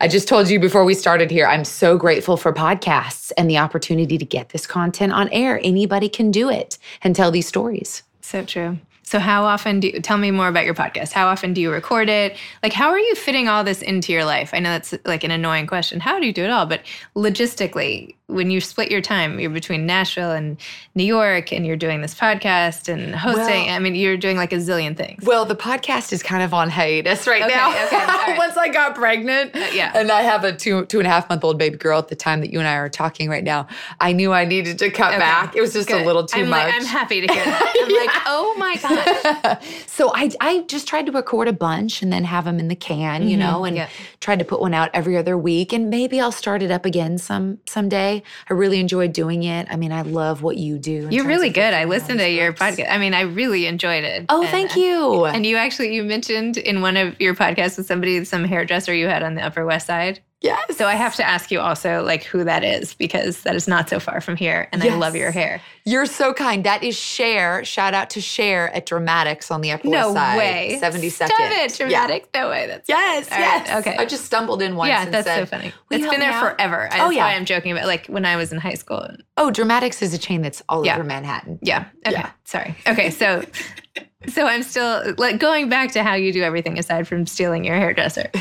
I 0.00 0.08
just 0.08 0.26
told 0.26 0.50
you 0.50 0.58
before 0.58 0.84
we 0.84 0.94
started 0.94 1.30
here, 1.30 1.46
I'm 1.46 1.64
so 1.64 1.96
grateful 1.96 2.36
for 2.36 2.52
podcasts 2.52 3.30
and 3.38 3.48
the 3.48 3.58
opportunity 3.58 4.18
to 4.18 4.24
get 4.24 4.48
this 4.48 4.66
content 4.66 5.12
on 5.12 5.28
air. 5.28 5.60
Anybody 5.62 6.08
can 6.08 6.32
do 6.32 6.50
it 6.50 6.76
and 7.02 7.14
tell 7.14 7.30
these 7.30 7.46
stories. 7.46 8.02
So 8.20 8.44
true. 8.44 8.78
So, 9.12 9.18
how 9.18 9.44
often 9.44 9.80
do 9.80 9.88
you 9.88 10.00
tell 10.00 10.16
me 10.16 10.30
more 10.30 10.48
about 10.48 10.64
your 10.64 10.72
podcast? 10.72 11.12
How 11.12 11.26
often 11.26 11.52
do 11.52 11.60
you 11.60 11.70
record 11.70 12.08
it? 12.08 12.34
Like, 12.62 12.72
how 12.72 12.88
are 12.88 12.98
you 12.98 13.14
fitting 13.14 13.46
all 13.46 13.62
this 13.62 13.82
into 13.82 14.10
your 14.10 14.24
life? 14.24 14.54
I 14.54 14.58
know 14.58 14.70
that's 14.70 14.94
like 15.04 15.22
an 15.22 15.30
annoying 15.30 15.66
question. 15.66 16.00
How 16.00 16.18
do 16.18 16.24
you 16.24 16.32
do 16.32 16.44
it 16.44 16.48
all? 16.48 16.64
But 16.64 16.80
logistically, 17.14 18.14
when 18.32 18.50
you 18.50 18.60
split 18.60 18.90
your 18.90 19.00
time, 19.00 19.38
you're 19.38 19.50
between 19.50 19.86
Nashville 19.86 20.32
and 20.32 20.56
New 20.94 21.04
York, 21.04 21.52
and 21.52 21.66
you're 21.66 21.76
doing 21.76 22.00
this 22.00 22.14
podcast 22.14 22.92
and 22.92 23.14
hosting. 23.14 23.66
Well, 23.66 23.74
I 23.74 23.78
mean, 23.78 23.94
you're 23.94 24.16
doing 24.16 24.36
like 24.36 24.52
a 24.52 24.56
zillion 24.56 24.96
things. 24.96 25.24
Well, 25.24 25.44
the 25.44 25.56
podcast 25.56 26.12
is 26.12 26.22
kind 26.22 26.42
of 26.42 26.54
on 26.54 26.70
hiatus 26.70 27.26
right 27.26 27.42
okay, 27.42 27.54
now. 27.54 27.70
Okay, 27.70 27.96
right. 27.96 28.34
Once 28.38 28.56
I 28.56 28.68
got 28.68 28.94
pregnant, 28.94 29.54
uh, 29.54 29.66
yeah, 29.72 29.92
and 29.94 30.10
I 30.10 30.22
have 30.22 30.44
a 30.44 30.52
two 30.54 30.86
two 30.86 30.98
and 30.98 31.06
a 31.06 31.10
half 31.10 31.28
month 31.28 31.44
old 31.44 31.58
baby 31.58 31.76
girl 31.76 31.98
at 31.98 32.08
the 32.08 32.16
time 32.16 32.40
that 32.40 32.52
you 32.52 32.58
and 32.58 32.68
I 32.68 32.74
are 32.74 32.88
talking 32.88 33.28
right 33.28 33.44
now, 33.44 33.66
I 34.00 34.12
knew 34.12 34.32
I 34.32 34.44
needed 34.44 34.78
to 34.78 34.90
cut 34.90 35.10
okay. 35.10 35.18
back. 35.18 35.56
It 35.56 35.60
was 35.60 35.72
just 35.72 35.88
Good. 35.88 36.02
a 36.02 36.04
little 36.04 36.24
too 36.24 36.40
I'm 36.40 36.48
much. 36.48 36.66
Like, 36.66 36.74
I'm 36.74 36.84
happy 36.84 37.26
to 37.26 37.32
hear 37.32 37.44
that. 37.44 37.74
I'm 37.82 37.90
yeah. 37.90 37.96
like, 37.98 38.10
oh 38.26 38.54
my 38.58 38.76
gosh. 38.76 39.84
so 39.86 40.12
I 40.14 40.30
I 40.40 40.62
just 40.62 40.88
tried 40.88 41.06
to 41.06 41.12
record 41.12 41.48
a 41.48 41.52
bunch 41.52 42.02
and 42.02 42.12
then 42.12 42.24
have 42.24 42.44
them 42.44 42.58
in 42.58 42.68
the 42.68 42.76
can, 42.76 43.22
you 43.22 43.36
mm-hmm. 43.36 43.40
know, 43.40 43.64
and 43.64 43.76
yeah. 43.76 43.88
tried 44.20 44.38
to 44.38 44.44
put 44.44 44.60
one 44.60 44.74
out 44.74 44.90
every 44.94 45.16
other 45.16 45.36
week, 45.36 45.72
and 45.72 45.90
maybe 45.90 46.20
I'll 46.20 46.32
start 46.32 46.62
it 46.62 46.70
up 46.70 46.84
again 46.84 47.18
some 47.18 47.58
someday. 47.66 48.21
I 48.48 48.52
really 48.54 48.80
enjoyed 48.80 49.12
doing 49.12 49.42
it. 49.44 49.66
I 49.70 49.76
mean, 49.76 49.92
I 49.92 50.02
love 50.02 50.42
what 50.42 50.56
you 50.56 50.78
do. 50.78 51.08
You're 51.10 51.26
really 51.26 51.50
good. 51.50 51.74
I 51.74 51.84
listened 51.84 52.18
to 52.18 52.30
your 52.30 52.52
podcast. 52.52 52.90
I 52.90 52.98
mean, 52.98 53.14
I 53.14 53.22
really 53.22 53.66
enjoyed 53.66 54.04
it. 54.04 54.26
Oh, 54.28 54.42
and, 54.42 54.50
thank 54.50 54.76
you. 54.76 55.24
And 55.24 55.46
you 55.46 55.56
actually 55.56 55.94
you 55.94 56.02
mentioned 56.04 56.56
in 56.56 56.80
one 56.80 56.96
of 56.96 57.20
your 57.20 57.34
podcasts 57.34 57.76
with 57.76 57.86
somebody 57.86 58.24
some 58.24 58.44
hairdresser 58.44 58.94
you 58.94 59.08
had 59.08 59.22
on 59.22 59.34
the 59.34 59.42
Upper 59.42 59.64
West 59.64 59.86
Side. 59.86 60.20
Yes. 60.42 60.76
So 60.76 60.86
I 60.86 60.94
have 60.94 61.14
to 61.16 61.24
ask 61.24 61.50
you 61.50 61.60
also 61.60 62.02
like 62.02 62.24
who 62.24 62.42
that 62.44 62.64
is 62.64 62.94
because 62.94 63.42
that 63.42 63.54
is 63.54 63.68
not 63.68 63.88
so 63.88 64.00
far 64.00 64.20
from 64.20 64.36
here 64.36 64.68
and 64.72 64.82
yes. 64.82 64.92
I 64.92 64.96
love 64.96 65.14
your 65.14 65.30
hair. 65.30 65.60
You're 65.84 66.06
so 66.06 66.34
kind. 66.34 66.64
That 66.64 66.82
is 66.82 66.96
Cher. 66.96 67.64
Shout 67.64 67.94
out 67.94 68.10
to 68.10 68.20
Cher 68.20 68.74
at 68.74 68.86
Dramatics 68.86 69.50
on 69.50 69.60
the 69.60 69.70
Upper 69.70 69.88
no 69.88 70.12
West 70.12 70.14
Side. 70.14 70.32
No 70.32 70.38
way. 70.38 70.78
72nd. 70.82 71.12
Stop 71.12 71.30
it. 71.38 71.74
Dramatics. 71.74 72.28
Yeah. 72.34 72.40
No 72.40 72.50
way. 72.50 72.66
That's 72.66 72.88
yes. 72.88 73.28
Yes. 73.30 73.68
Right. 73.68 73.78
Okay. 73.78 73.96
I 73.96 74.04
just 74.04 74.24
stumbled 74.24 74.62
in 74.62 74.74
once. 74.74 74.88
Yeah, 74.88 75.04
that's 75.04 75.26
said, 75.26 75.40
so 75.40 75.46
funny. 75.46 75.72
It's 75.90 76.06
been 76.08 76.20
there 76.20 76.38
forever. 76.40 76.86
Oh, 76.86 76.88
that's 76.90 77.02
oh, 77.02 77.10
yeah. 77.10 77.24
why 77.24 77.34
I'm 77.34 77.44
joking 77.44 77.72
about 77.72 77.86
like 77.86 78.06
when 78.06 78.24
I 78.24 78.36
was 78.36 78.52
in 78.52 78.58
high 78.58 78.74
school. 78.74 79.06
Oh, 79.36 79.50
Dramatics 79.50 80.02
is 80.02 80.12
a 80.12 80.18
chain 80.18 80.42
that's 80.42 80.62
all 80.68 80.84
yeah. 80.84 80.94
over 80.94 81.04
Manhattan. 81.04 81.58
Yeah. 81.62 81.86
Okay. 82.06 82.16
Yeah. 82.16 82.30
Sorry. 82.44 82.74
Okay. 82.86 83.10
So 83.10 83.44
so 84.28 84.46
I'm 84.46 84.62
still 84.62 85.14
like 85.18 85.38
going 85.38 85.68
back 85.68 85.92
to 85.92 86.02
how 86.02 86.14
you 86.14 86.32
do 86.32 86.42
everything 86.42 86.78
aside 86.78 87.06
from 87.06 87.26
stealing 87.26 87.64
your 87.64 87.76
hairdresser. 87.76 88.30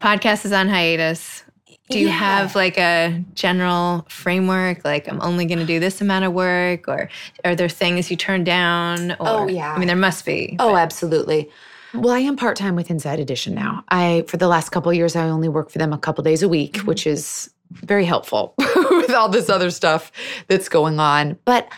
podcast 0.00 0.44
is 0.44 0.52
on 0.52 0.68
hiatus. 0.68 1.44
Do 1.90 1.98
you 1.98 2.06
yeah. 2.06 2.12
have 2.12 2.54
like 2.54 2.78
a 2.78 3.24
general 3.34 4.06
framework? 4.08 4.84
Like, 4.84 5.08
I'm 5.08 5.20
only 5.20 5.44
going 5.44 5.58
to 5.58 5.66
do 5.66 5.80
this 5.80 6.00
amount 6.00 6.24
of 6.24 6.32
work, 6.32 6.86
or 6.86 7.08
are 7.44 7.56
there 7.56 7.68
things 7.68 8.10
you 8.10 8.16
turn 8.16 8.44
down? 8.44 9.12
Or, 9.12 9.16
oh, 9.28 9.48
yeah. 9.48 9.74
I 9.74 9.78
mean, 9.78 9.88
there 9.88 9.96
must 9.96 10.24
be. 10.24 10.56
Oh, 10.60 10.72
but. 10.72 10.76
absolutely. 10.76 11.50
Well, 11.92 12.14
I 12.14 12.20
am 12.20 12.36
part 12.36 12.56
time 12.56 12.76
with 12.76 12.90
Inside 12.90 13.18
Edition 13.18 13.54
now. 13.54 13.82
I 13.88 14.24
for 14.28 14.36
the 14.36 14.46
last 14.46 14.70
couple 14.70 14.92
years, 14.92 15.16
I 15.16 15.28
only 15.28 15.48
work 15.48 15.70
for 15.70 15.78
them 15.78 15.92
a 15.92 15.98
couple 15.98 16.22
days 16.22 16.42
a 16.42 16.48
week, 16.48 16.74
mm-hmm. 16.74 16.86
which 16.86 17.06
is 17.06 17.50
very 17.72 18.04
helpful 18.04 18.54
with 18.58 19.10
all 19.10 19.28
this 19.28 19.48
other 19.48 19.70
stuff 19.70 20.12
that's 20.46 20.68
going 20.68 21.00
on. 21.00 21.36
But 21.44 21.68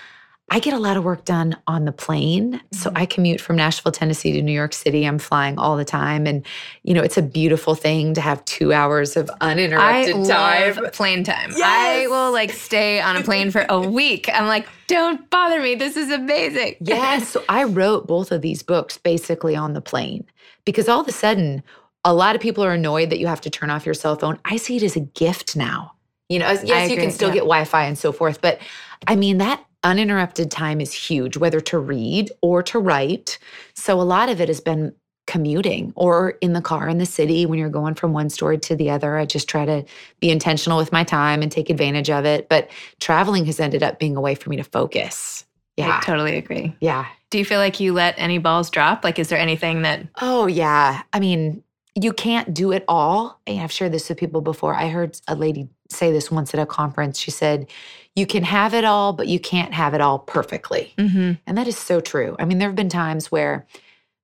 I 0.51 0.59
get 0.59 0.75
a 0.75 0.79
lot 0.79 0.99
of 0.99 1.05
work 1.05 1.25
done 1.25 1.57
on 1.67 1.87
the 1.87 1.93
plane. 1.93 2.61
So 2.73 2.91
mm-hmm. 2.91 2.99
I 2.99 3.07
commute 3.07 3.41
from 3.41 3.57
Nashville, 3.57 3.93
Tennessee 3.93 4.33
to 4.33 4.43
New 4.43 4.53
York 4.53 4.75
City. 4.75 5.07
I'm 5.07 5.19
flying 5.19 5.59
all 5.59 5.79
the 5.79 5.85
time. 5.85 6.27
And, 6.27 6.45
you 6.83 6.93
know, 6.93 7.01
it's 7.01 7.17
a 7.17 7.23
beautiful 7.23 7.75
thing 7.75 8.13
to 8.15 8.21
have 8.21 8.45
two 8.45 8.73
hours 8.73 9.17
of 9.17 9.31
uninterrupted 9.41 10.15
I 10.31 10.73
time. 10.73 10.91
plane 10.91 11.25
time. 11.25 11.53
Yes. 11.57 11.63
I 11.63 12.07
will 12.09 12.33
like 12.33 12.51
stay 12.51 13.01
on 13.01 13.17
a 13.17 13.23
plane 13.23 13.51
for 13.51 13.65
a 13.69 13.81
week. 13.89 14.29
I'm 14.31 14.47
like, 14.47 14.67
don't 14.89 15.31
bother 15.31 15.59
me. 15.59 15.75
This 15.75 15.97
is 15.97 16.11
amazing. 16.11 16.77
yes. 16.81 17.29
So 17.29 17.43
I 17.49 17.65
wrote 17.65 18.07
both 18.07 18.31
of 18.31 18.43
these 18.43 18.63
books 18.63 18.99
basically 18.99 19.57
on 19.57 19.73
the 19.73 19.81
plane 19.81 20.27
because 20.67 20.87
all 20.87 21.01
of 21.01 21.09
a 21.09 21.13
sudden, 21.13 21.63
a 22.05 22.13
lot 22.13 22.35
of 22.35 22.43
people 22.43 22.63
are 22.63 22.73
annoyed 22.73 23.09
that 23.09 23.19
you 23.19 23.27
have 23.27 23.41
to 23.43 23.51
turn 23.51 23.71
off 23.71 23.87
your 23.87 23.95
cell 23.95 24.17
phone. 24.17 24.39
I 24.45 24.57
see 24.57 24.77
it 24.77 24.83
as 24.83 24.97
a 24.97 25.01
gift 25.01 25.57
now. 25.57 25.95
You 26.29 26.41
know, 26.41 26.51
yes, 26.65 26.91
you 26.91 26.97
can 26.97 27.11
still 27.11 27.29
yeah. 27.29 27.35
get 27.35 27.41
Wi 27.41 27.65
Fi 27.65 27.85
and 27.85 27.99
so 27.99 28.11
forth, 28.13 28.41
but 28.41 28.59
I 29.07 29.17
mean, 29.17 29.39
that 29.39 29.65
uninterrupted 29.85 30.51
time 30.51 30.81
is 30.81 30.93
huge, 30.93 31.37
whether 31.37 31.61
to 31.61 31.79
read 31.79 32.31
or 32.41 32.63
to 32.65 32.79
write. 32.79 33.39
So 33.75 34.01
a 34.01 34.03
lot 34.03 34.29
of 34.29 34.41
it 34.41 34.49
has 34.49 34.61
been 34.61 34.95
commuting 35.27 35.93
or 35.95 36.31
in 36.41 36.53
the 36.53 36.61
car 36.61 36.89
in 36.89 36.99
the 36.99 37.07
city 37.07 37.47
when 37.47 37.59
you're 37.59 37.69
going 37.69 37.95
from 37.95 38.13
one 38.13 38.29
story 38.29 38.59
to 38.59 38.75
the 38.75 38.91
other. 38.91 39.17
I 39.17 39.25
just 39.25 39.49
try 39.49 39.65
to 39.65 39.85
be 40.21 40.31
intentional 40.31 40.79
with 40.79 40.93
my 40.93 41.05
time 41.05 41.43
and 41.43 41.51
take 41.51 41.71
advantage 41.71 42.11
of 42.11 42.25
it. 42.25 42.49
But 42.49 42.71
traveling 43.01 43.47
has 43.47 43.61
ended 43.61 43.83
up 43.83 43.99
being 43.99 44.17
a 44.17 44.21
way 44.21 44.35
for 44.35 44.51
me 44.51 44.57
to 44.57 44.65
focus. 44.65 45.45
Yeah. 45.77 45.99
I 45.99 46.05
totally 46.05 46.37
agree. 46.37 46.75
Yeah. 46.81 47.07
Do 47.31 47.39
you 47.39 47.45
feel 47.45 47.61
like 47.61 47.81
you 47.81 47.93
let 47.93 48.15
any 48.19 48.39
balls 48.39 48.69
drop? 48.69 49.05
Like, 49.05 49.19
is 49.19 49.29
there 49.29 49.39
anything 49.39 49.83
that. 49.83 50.07
Oh, 50.21 50.47
yeah. 50.47 51.03
I 51.13 51.21
mean, 51.21 51.63
you 51.95 52.13
can't 52.13 52.53
do 52.53 52.73
it 52.73 52.85
all. 52.89 53.41
And 53.47 53.61
I've 53.61 53.73
shared 53.73 53.93
this 53.93 54.09
with 54.09 54.19
people 54.19 54.41
before. 54.41 54.75
I 54.75 54.89
heard 54.89 55.19
a 55.29 55.35
lady 55.35 55.69
say 55.93 56.13
this 56.13 56.31
once 56.31 56.55
at 56.55 56.61
a 56.61 56.67
conference. 56.67 57.19
She 57.19 57.31
said, 57.31 57.69
you 58.15 58.27
can 58.27 58.43
have 58.43 58.75
it 58.75 58.85
all, 58.85 59.13
but 59.13 59.27
you 59.27 59.41
can't 59.41 59.73
have 59.73 59.95
it 59.95 60.01
all 60.01 60.19
perfectly. 60.19 60.93
Mm-hmm. 60.99 61.33
And 61.47 61.59
that 61.59 61.67
is 61.67 61.79
so 61.79 62.01
true. 62.01 62.37
I 62.39 62.45
mean, 62.45 62.59
there 62.59 62.69
have 62.69 62.77
been 62.77 62.89
times 62.89 63.33
where 63.33 63.67
a 63.75 63.79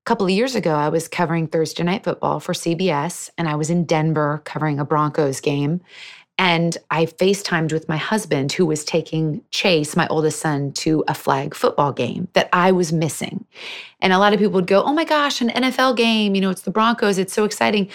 couple 0.05 0.27
of 0.27 0.31
years 0.31 0.55
ago, 0.55 0.75
I 0.75 0.89
was 0.91 1.09
covering 1.09 1.47
Thursday 1.47 1.83
night 1.83 2.05
football 2.05 2.41
for 2.41 2.53
CBS, 2.53 3.31
and 3.39 3.49
I 3.49 3.57
was 3.57 3.71
in 3.71 3.85
Denver 3.85 4.43
covering 4.45 4.79
a 4.79 4.85
Broncos 4.85 5.41
game. 5.41 5.81
And 6.41 6.79
I 6.91 7.07
FaceTimed 7.07 7.73
with 7.73 7.89
my 7.89 7.97
husband, 7.97 8.53
who 8.53 8.65
was 8.65 8.85
taking 8.85 9.43
Chase, 9.51 9.97
my 9.97 10.07
oldest 10.07 10.39
son, 10.39 10.71
to 10.75 11.03
a 11.09 11.15
flag 11.15 11.53
football 11.53 11.93
game 11.93 12.29
that 12.35 12.49
I 12.53 12.71
was 12.71 12.93
missing. 12.93 13.45
And 14.01 14.13
a 14.13 14.19
lot 14.19 14.33
of 14.33 14.39
people 14.39 14.53
would 14.53 14.69
go, 14.69 14.85
Oh 14.85 14.93
my 14.93 15.05
gosh, 15.05 15.41
an 15.41 15.49
NFL 15.49 15.97
game, 15.97 16.37
you 16.37 16.41
know, 16.41 16.51
it's 16.51 16.63
the 16.63 16.71
Broncos, 16.71 17.19
it's 17.19 17.33
so 17.33 17.43
exciting 17.43 17.89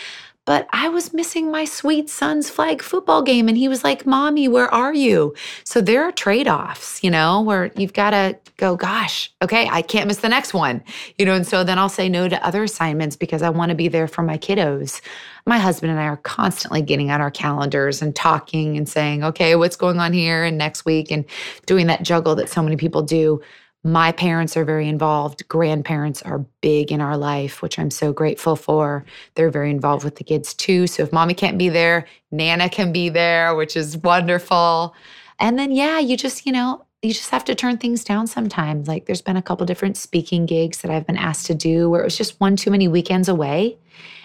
but 0.45 0.67
I 0.73 0.89
was 0.89 1.13
missing 1.13 1.51
my 1.51 1.63
sweet 1.63 2.10
son's 2.10 2.49
flag 2.49 2.82
football 2.82 3.21
game. 3.21 3.47
And 3.47 3.58
he 3.58 3.69
was 3.69 3.84
like, 3.84 4.06
Mommy, 4.06 4.47
where 4.47 4.73
are 4.73 4.93
you? 4.93 5.34
So 5.63 5.79
there 5.79 6.03
are 6.03 6.12
trade 6.12 6.47
offs, 6.47 7.01
you 7.03 7.10
know, 7.10 7.41
where 7.41 7.71
you've 7.77 7.93
got 7.93 8.10
to 8.10 8.38
go, 8.58 8.75
gosh, 8.75 9.32
okay, 9.41 9.67
I 9.71 9.82
can't 9.82 10.08
miss 10.08 10.17
the 10.17 10.29
next 10.29 10.53
one, 10.53 10.84
you 11.17 11.25
know. 11.25 11.34
And 11.34 11.47
so 11.47 11.63
then 11.63 11.79
I'll 11.79 11.89
say 11.89 12.10
no 12.10 12.27
to 12.27 12.45
other 12.45 12.63
assignments 12.63 13.15
because 13.15 13.41
I 13.41 13.49
want 13.49 13.69
to 13.69 13.75
be 13.75 13.88
there 13.88 14.08
for 14.08 14.21
my 14.21 14.38
kiddos. 14.38 15.01
My 15.45 15.60
husband 15.60 15.91
and 15.91 15.99
I 15.99 16.06
are 16.06 16.17
constantly 16.17 16.82
getting 16.82 17.10
on 17.10 17.21
our 17.21 17.32
calendars 17.32 18.01
and 18.01 18.15
talking 18.15 18.77
and 18.77 18.88
saying, 18.88 19.23
okay, 19.23 19.56
what's 19.56 19.75
going 19.75 19.99
on 19.99 20.13
here 20.13 20.43
and 20.43 20.58
next 20.58 20.86
week 20.86 21.10
and 21.10 21.25
doing 21.65 21.88
that 21.88 22.03
juggle 22.03 22.36
that 22.36 22.49
so 22.49 22.62
many 22.62 22.75
people 22.75 23.01
do 23.01 23.41
my 23.83 24.13
parents 24.13 24.55
are 24.55 24.63
very 24.63 24.87
involved. 24.87 25.47
Grandparents 25.47 26.21
are 26.21 26.39
big 26.61 26.91
in 26.91 27.01
our 27.01 27.17
life, 27.17 27.61
which 27.61 27.77
I'm 27.77 27.91
so 27.91 28.13
grateful 28.13 28.55
for. 28.55 29.03
They're 29.35 29.49
very 29.49 29.69
involved 29.69 30.05
with 30.05 30.15
the 30.15 30.23
kids 30.23 30.53
too. 30.53 30.87
So 30.87 31.03
if 31.03 31.11
mommy 31.11 31.33
can't 31.33 31.57
be 31.57 31.69
there, 31.69 32.05
Nana 32.31 32.69
can 32.69 32.93
be 32.93 33.09
there, 33.09 33.55
which 33.55 33.75
is 33.75 33.97
wonderful. 33.97 34.95
And 35.39 35.59
then, 35.59 35.71
yeah, 35.71 35.99
you 35.99 36.15
just, 36.15 36.45
you 36.45 36.53
know, 36.53 36.85
you 37.01 37.11
just 37.11 37.31
have 37.31 37.43
to 37.45 37.55
turn 37.55 37.77
things 37.77 38.05
down 38.05 38.27
sometimes. 38.27 38.87
Like 38.87 39.05
there's 39.05 39.21
been 39.21 39.35
a 39.35 39.41
couple 39.41 39.65
different 39.65 39.97
speaking 39.97 40.45
gigs 40.45 40.79
that 40.81 40.91
I've 40.91 41.05
been 41.05 41.17
asked 41.17 41.47
to 41.47 41.53
do 41.53 41.89
where 41.89 41.99
it 41.99 42.05
was 42.05 42.17
just 42.17 42.39
one 42.39 42.55
too 42.55 42.71
many 42.71 42.87
weekends 42.87 43.27
away 43.27 43.77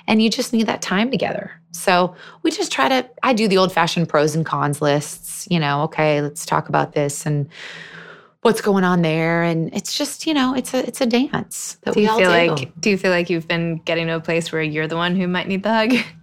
and 0.07 0.23
you 0.23 0.31
just 0.31 0.53
need 0.53 0.69
that 0.69 0.81
time 0.81 1.11
together. 1.11 1.51
So 1.73 2.15
we 2.43 2.53
just 2.53 2.71
try 2.71 2.89
to, 2.89 3.09
I 3.25 3.33
do 3.33 3.49
the 3.49 3.59
old 3.59 3.73
fashioned 3.73 4.09
pros 4.09 4.37
and 4.37 4.47
cons 4.47 4.81
lists, 4.81 5.49
you 5.51 5.59
know, 5.59 5.83
okay, 5.83 6.23
let's 6.23 6.47
talk 6.47 6.69
about 6.69 6.93
this. 6.93 7.27
And 7.27 7.49
what's 8.43 8.61
going 8.61 8.85
on 8.85 9.03
there 9.03 9.43
and 9.43 9.75
it's 9.75 9.97
just 9.97 10.27
you 10.27 10.33
know 10.33 10.55
it's 10.55 10.73
a 10.73 10.87
it's 10.87 11.01
a 11.01 11.07
dance 11.07 11.77
that 11.83 11.95
do 11.95 12.01
you 12.01 12.09
feel 12.09 12.19
do. 12.19 12.29
like 12.29 12.81
do 12.81 12.91
you 12.91 12.97
feel 12.97 13.11
like 13.11 13.29
you've 13.29 13.49
been 13.49 13.79
getting 13.79 14.07
to 14.07 14.15
a 14.15 14.21
place 14.21 14.53
where 14.53 14.63
you're 14.63 14.87
the 14.87 14.97
one 14.97 15.17
who 15.17 15.27
might 15.27 15.49
need 15.49 15.63
the 15.63 15.73
hug 15.73 15.93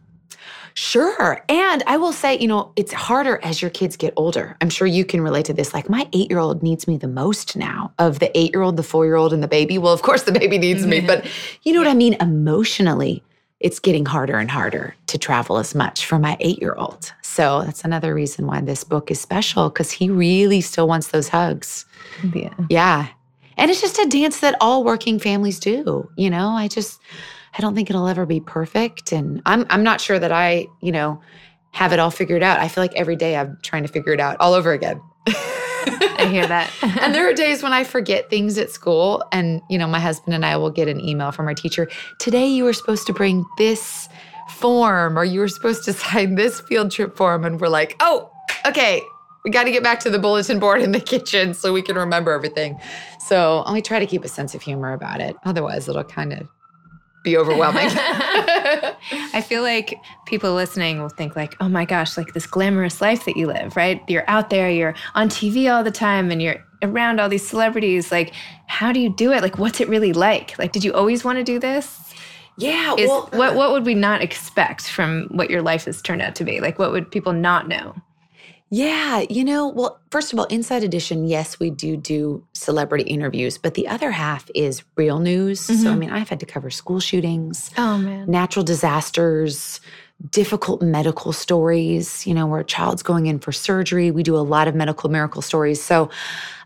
Sure. 0.78 1.42
And 1.48 1.84
I 1.88 1.96
will 1.96 2.12
say, 2.12 2.38
you 2.38 2.50
know, 2.50 2.74
it's 2.76 2.92
harder 2.92 3.40
as 3.44 3.62
your 3.62 3.72
kids 3.72 3.96
get 3.96 4.14
older. 4.18 4.58
I'm 4.60 4.70
sure 4.70 4.86
you 4.86 5.06
can 5.06 5.22
relate 5.22 5.46
to 5.46 5.54
this. 5.54 5.74
Like, 5.74 5.90
my 5.90 6.06
eight 6.12 6.30
year 6.30 6.40
old 6.40 6.62
needs 6.62 6.86
me 6.86 6.98
the 6.98 7.08
most 7.08 7.56
now 7.56 7.94
of 7.98 8.20
the 8.20 8.38
eight 8.38 8.54
year 8.54 8.62
old, 8.62 8.76
the 8.76 8.84
four 8.84 9.06
year 9.06 9.16
old, 9.16 9.32
and 9.32 9.42
the 9.42 9.48
baby. 9.48 9.78
Well, 9.78 9.94
of 9.94 10.02
course, 10.02 10.24
the 10.24 10.34
baby 10.34 10.58
needs 10.58 10.86
me, 10.86 11.00
but 11.08 11.26
you 11.64 11.72
know 11.72 11.80
what 11.80 11.88
I 11.88 11.94
mean? 11.94 12.18
Emotionally, 12.20 13.24
it's 13.66 13.80
getting 13.80 14.06
harder 14.06 14.38
and 14.38 14.52
harder 14.52 14.96
to 15.08 15.18
travel 15.18 15.58
as 15.58 15.74
much 15.74 16.06
for 16.06 16.20
my 16.20 16.38
eight 16.40 16.62
year 16.62 16.76
old. 16.78 17.12
So 17.24 17.64
that's 17.64 17.84
another 17.84 18.14
reason 18.14 18.46
why 18.46 18.62
this 18.62 18.84
book 18.84 19.10
is 19.10 19.20
special 19.20 19.70
because 19.70 19.90
he 19.90 20.08
really 20.08 20.62
still 20.62 20.88
wants 20.88 21.08
those 21.08 21.30
hugs. 21.30 21.84
Yeah. 22.32 22.54
Yeah. 22.70 23.08
And 23.58 23.72
it's 23.72 23.82
just 23.82 23.98
a 23.98 24.06
dance 24.06 24.42
that 24.42 24.56
all 24.62 24.84
working 24.84 25.18
families 25.18 25.60
do. 25.60 26.08
You 26.16 26.30
know, 26.30 26.50
I 26.50 26.68
just 26.68 27.02
I 27.58 27.62
don't 27.62 27.74
think 27.74 27.90
it'll 27.90 28.08
ever 28.08 28.28
be 28.28 28.40
perfect. 28.40 29.12
And 29.12 29.42
I'm 29.48 29.66
I'm 29.72 29.82
not 29.82 30.00
sure 30.00 30.20
that 30.20 30.32
I, 30.32 30.68
you 30.82 30.92
know, 30.92 31.20
have 31.72 31.92
it 31.92 31.98
all 31.98 32.12
figured 32.12 32.44
out. 32.44 32.60
I 32.60 32.68
feel 32.68 32.84
like 32.84 32.94
every 32.94 33.16
day 33.16 33.36
I'm 33.36 33.58
trying 33.64 33.82
to 33.82 33.92
figure 33.92 34.14
it 34.14 34.20
out 34.20 34.38
all 34.40 34.54
over 34.54 34.74
again. 34.74 35.02
I 36.18 36.28
hear 36.32 36.48
that. 36.48 36.72
and 37.02 37.14
there 37.14 37.30
are 37.30 37.34
days 37.34 37.64
when 37.64 37.74
I 37.74 37.84
forget 37.84 38.30
things 38.30 38.58
at 38.58 38.72
school. 38.72 39.24
And, 39.32 39.62
you 39.70 39.78
know, 39.78 39.88
my 39.88 40.00
husband 40.00 40.34
and 40.34 40.46
I 40.46 40.58
will 40.58 40.70
get 40.70 40.88
an 40.88 41.00
email 41.00 41.32
from 41.32 41.48
our 41.48 41.54
teacher. 41.54 41.90
Today 42.20 42.48
you 42.48 42.64
were 42.64 42.74
supposed 42.74 43.08
to 43.08 43.14
bring 43.14 43.46
this 43.58 44.10
form 44.50 45.18
or 45.18 45.24
you 45.26 45.40
were 45.40 45.48
supposed 45.48 45.84
to 45.86 45.94
sign 46.06 46.36
this 46.36 46.62
field 46.62 46.92
trip 46.92 47.16
form. 47.16 47.46
And 47.46 47.60
we're 47.60 47.68
like, 47.68 47.96
oh, 48.00 48.32
okay, 48.66 49.02
we 49.44 49.52
got 49.52 49.66
to 49.66 49.72
get 49.72 49.84
back 49.84 50.00
to 50.02 50.10
the 50.10 50.20
bulletin 50.20 50.60
board 50.60 50.82
in 50.82 50.92
the 50.92 51.00
kitchen 51.00 51.54
so 51.54 51.72
we 51.72 51.82
can 51.82 51.96
remember 51.96 52.32
everything. 52.32 52.80
So 53.20 53.64
I 53.66 53.80
try 53.80 54.00
to 54.00 54.06
keep 54.06 54.24
a 54.24 54.28
sense 54.28 54.56
of 54.56 54.62
humor 54.62 54.94
about 54.94 55.22
it. 55.22 55.36
Otherwise, 55.46 55.88
it'll 55.88 56.04
kind 56.04 56.34
of 56.34 56.50
be 57.26 57.36
overwhelming. 57.36 57.88
I 57.92 59.44
feel 59.46 59.64
like 59.64 60.00
people 60.26 60.54
listening 60.54 61.02
will 61.02 61.10
think 61.10 61.36
like, 61.36 61.56
"Oh 61.60 61.68
my 61.68 61.84
gosh, 61.84 62.16
like 62.16 62.34
this 62.34 62.46
glamorous 62.46 63.02
life 63.02 63.26
that 63.26 63.36
you 63.36 63.48
live, 63.48 63.76
right? 63.76 64.02
You're 64.08 64.24
out 64.30 64.50
there, 64.50 64.70
you're 64.70 64.96
on 65.16 65.28
TV 65.28 65.70
all 65.70 65.84
the 65.84 65.92
time 65.92 66.32
and 66.32 66.42
you're 66.42 66.64
around 66.82 67.20
all 67.20 67.28
these 67.28 67.46
celebrities. 67.46 68.12
Like, 68.12 68.34
how 68.68 68.94
do 68.94 69.02
you 69.02 69.10
do 69.10 69.34
it? 69.34 69.42
Like 69.42 69.58
what's 69.58 69.82
it 69.82 69.90
really 69.90 70.14
like? 70.14 70.58
Like 70.58 70.72
did 70.72 70.86
you 70.86 70.94
always 70.94 71.26
want 71.26 71.38
to 71.40 71.44
do 71.44 71.60
this?" 71.60 72.00
Yeah, 72.58 72.96
Is, 72.98 73.10
well, 73.10 73.30
what 73.34 73.56
what 73.56 73.74
would 73.74 73.86
we 73.86 73.96
not 73.96 74.22
expect 74.22 74.90
from 74.90 75.28
what 75.32 75.50
your 75.50 75.62
life 75.62 75.86
has 75.86 76.02
turned 76.02 76.22
out 76.22 76.36
to 76.36 76.46
be? 76.46 76.62
Like 76.62 76.80
what 76.80 76.92
would 76.92 77.12
people 77.12 77.34
not 77.34 77.68
know? 77.68 77.96
Yeah, 78.72 79.24
you 79.30 79.44
know, 79.44 79.68
well, 79.68 80.00
first 80.10 80.34
of 80.34 80.40
all, 80.40 80.46
Inside 80.46 80.84
Edition, 80.84 81.28
yes, 81.28 81.60
we 81.60 81.70
do 81.70 81.96
do 81.96 82.44
celebrity 82.54 83.04
interviews, 83.04 83.60
but 83.60 83.76
the 83.76 83.88
other 83.88 84.10
half 84.12 84.50
is 84.56 84.84
real 84.96 85.20
news. 85.20 85.60
So, 85.60 85.92
I 85.92 85.94
Mhm. 85.94 85.98
mean, 86.00 86.10
I've 86.10 86.30
had 86.30 86.40
to 86.40 86.48
cover 86.48 86.72
school 86.72 87.00
shootings, 87.00 87.70
Oh 87.78 88.00
man. 88.00 88.30
natural 88.30 88.66
disasters, 88.66 89.82
difficult 90.32 90.82
medical 90.82 91.32
stories, 91.32 92.26
you 92.26 92.34
know, 92.34 92.48
where 92.48 92.62
a 92.62 92.66
child's 92.66 93.04
going 93.04 93.28
in 93.28 93.38
for 93.38 93.52
surgery. 93.52 94.10
We 94.10 94.24
do 94.24 94.36
a 94.36 94.40
lot 94.42 94.68
of 94.68 94.74
medical 94.74 95.12
miracle 95.12 95.44
stories. 95.44 95.82
So, 95.84 96.10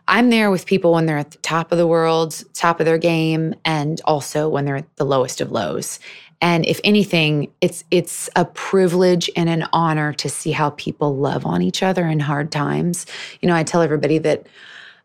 I'm 0.07 0.29
there 0.31 0.49
with 0.49 0.65
people 0.65 0.93
when 0.93 1.05
they're 1.05 1.19
at 1.19 1.31
the 1.31 1.37
top 1.39 1.71
of 1.71 1.77
the 1.77 1.85
world, 1.85 2.43
top 2.55 2.79
of 2.79 2.85
their 2.87 2.97
game, 2.97 3.53
and 3.65 4.01
also 4.05 4.49
when 4.49 4.65
they're 4.65 4.77
at 4.77 4.95
the 4.95 5.05
lowest 5.05 5.39
of 5.41 5.51
lows. 5.51 5.99
And 6.41 6.65
if 6.65 6.79
anything, 6.83 7.51
it's 7.59 7.83
it's 7.91 8.29
a 8.35 8.45
privilege 8.45 9.29
and 9.35 9.49
an 9.49 9.67
honor 9.73 10.13
to 10.13 10.29
see 10.29 10.51
how 10.51 10.71
people 10.71 11.17
love 11.17 11.45
on 11.45 11.61
each 11.61 11.83
other 11.83 12.05
in 12.07 12.19
hard 12.19 12.51
times. 12.51 13.05
You 13.41 13.47
know, 13.47 13.55
I 13.55 13.63
tell 13.63 13.81
everybody 13.81 14.19
that 14.19 14.47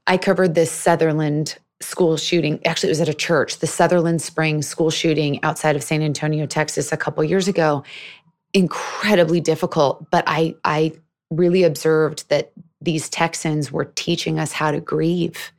I 0.06 0.16
covered 0.16 0.54
this 0.54 0.70
Sutherland 0.70 1.58
school 1.80 2.16
shooting. 2.16 2.64
Actually, 2.64 2.90
it 2.90 2.92
was 2.92 3.00
at 3.00 3.08
a 3.08 3.14
church, 3.14 3.58
the 3.58 3.66
Sutherland 3.66 4.22
Springs 4.22 4.68
school 4.68 4.90
shooting 4.90 5.42
outside 5.42 5.76
of 5.76 5.82
San 5.82 6.02
Antonio, 6.02 6.46
Texas, 6.46 6.92
a 6.92 6.96
couple 6.96 7.24
years 7.24 7.48
ago. 7.48 7.82
Incredibly 8.52 9.40
difficult, 9.40 10.08
but 10.10 10.22
I 10.26 10.54
I 10.64 10.92
really 11.30 11.64
observed 11.64 12.28
that 12.28 12.52
these 12.80 13.08
Texans 13.08 13.72
were 13.72 13.86
teaching 13.96 14.38
us 14.38 14.52
how 14.52 14.70
to 14.70 14.80
grieve 14.80 15.52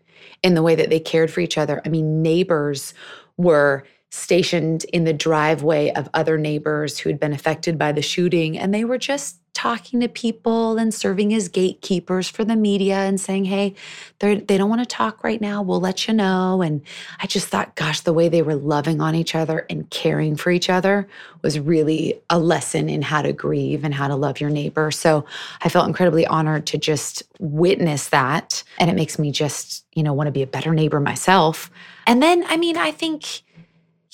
in 0.43 0.53
the 0.53 0.61
way 0.61 0.75
that 0.75 0.89
they 0.89 0.99
cared 0.99 1.31
for 1.31 1.41
each 1.41 1.57
other. 1.57 1.81
I 1.85 1.89
mean, 1.89 2.21
neighbors 2.21 2.93
were 3.37 3.83
stationed 4.11 4.85
in 4.85 5.03
the 5.03 5.13
driveway 5.13 5.91
of 5.91 6.09
other 6.13 6.37
neighbors 6.37 6.99
who 6.99 7.09
had 7.09 7.19
been 7.19 7.33
affected 7.33 7.77
by 7.77 7.91
the 7.91 8.01
shooting, 8.01 8.57
and 8.57 8.73
they 8.73 8.85
were 8.85 8.97
just 8.97 9.37
talking 9.55 10.01
to 10.01 10.09
people 10.09 10.77
and 10.77 10.93
serving 10.93 11.33
as 11.33 11.47
gatekeepers 11.47 12.29
for 12.29 12.43
the 12.43 12.57
media 12.57 12.97
and 12.97 13.19
saying, 13.19 13.45
Hey, 13.45 13.73
they're, 14.19 14.35
don't 14.35 14.69
want 14.69 14.81
to 14.81 14.85
talk 14.85 15.23
right 15.23 15.39
now. 15.39 15.61
We'll 15.61 15.79
let 15.79 16.07
you 16.07 16.13
know. 16.13 16.61
And 16.61 16.81
I 17.19 17.25
just 17.25 17.47
thought, 17.47 17.73
gosh, 17.75 18.01
the 18.01 18.13
way 18.13 18.27
they 18.27 18.41
were 18.41 18.55
loving 18.55 18.99
on 18.99 19.15
each 19.15 19.33
other 19.33 19.65
and 19.69 19.89
caring 19.89 20.35
for 20.35 20.51
each 20.51 20.69
other 20.69 21.07
was 21.41 21.57
really 21.57 22.21
a 22.29 22.37
lesson 22.37 22.89
in 22.89 23.01
how 23.01 23.21
to 23.21 23.31
grieve 23.31 23.85
and 23.85 23.93
how 23.93 24.09
to 24.09 24.15
love 24.15 24.41
your 24.41 24.49
neighbor. 24.49 24.91
So 24.91 25.25
I 25.61 25.69
felt 25.69 25.87
incredibly 25.87 26.27
honored 26.27 26.67
to 26.67 26.77
just 26.77 27.23
witness 27.39 28.09
that. 28.09 28.61
And 28.77 28.89
it 28.89 28.95
makes 28.95 29.17
me 29.17 29.31
just, 29.31 29.85
you 29.93 30.03
know, 30.03 30.11
want 30.11 30.27
to 30.27 30.31
be 30.31 30.41
a 30.41 30.47
better 30.47 30.73
neighbor 30.73 30.99
myself. 30.99 31.71
And 32.05 32.21
then, 32.21 32.43
I 32.49 32.57
mean, 32.57 32.77
I 32.77 32.91
think, 32.91 33.41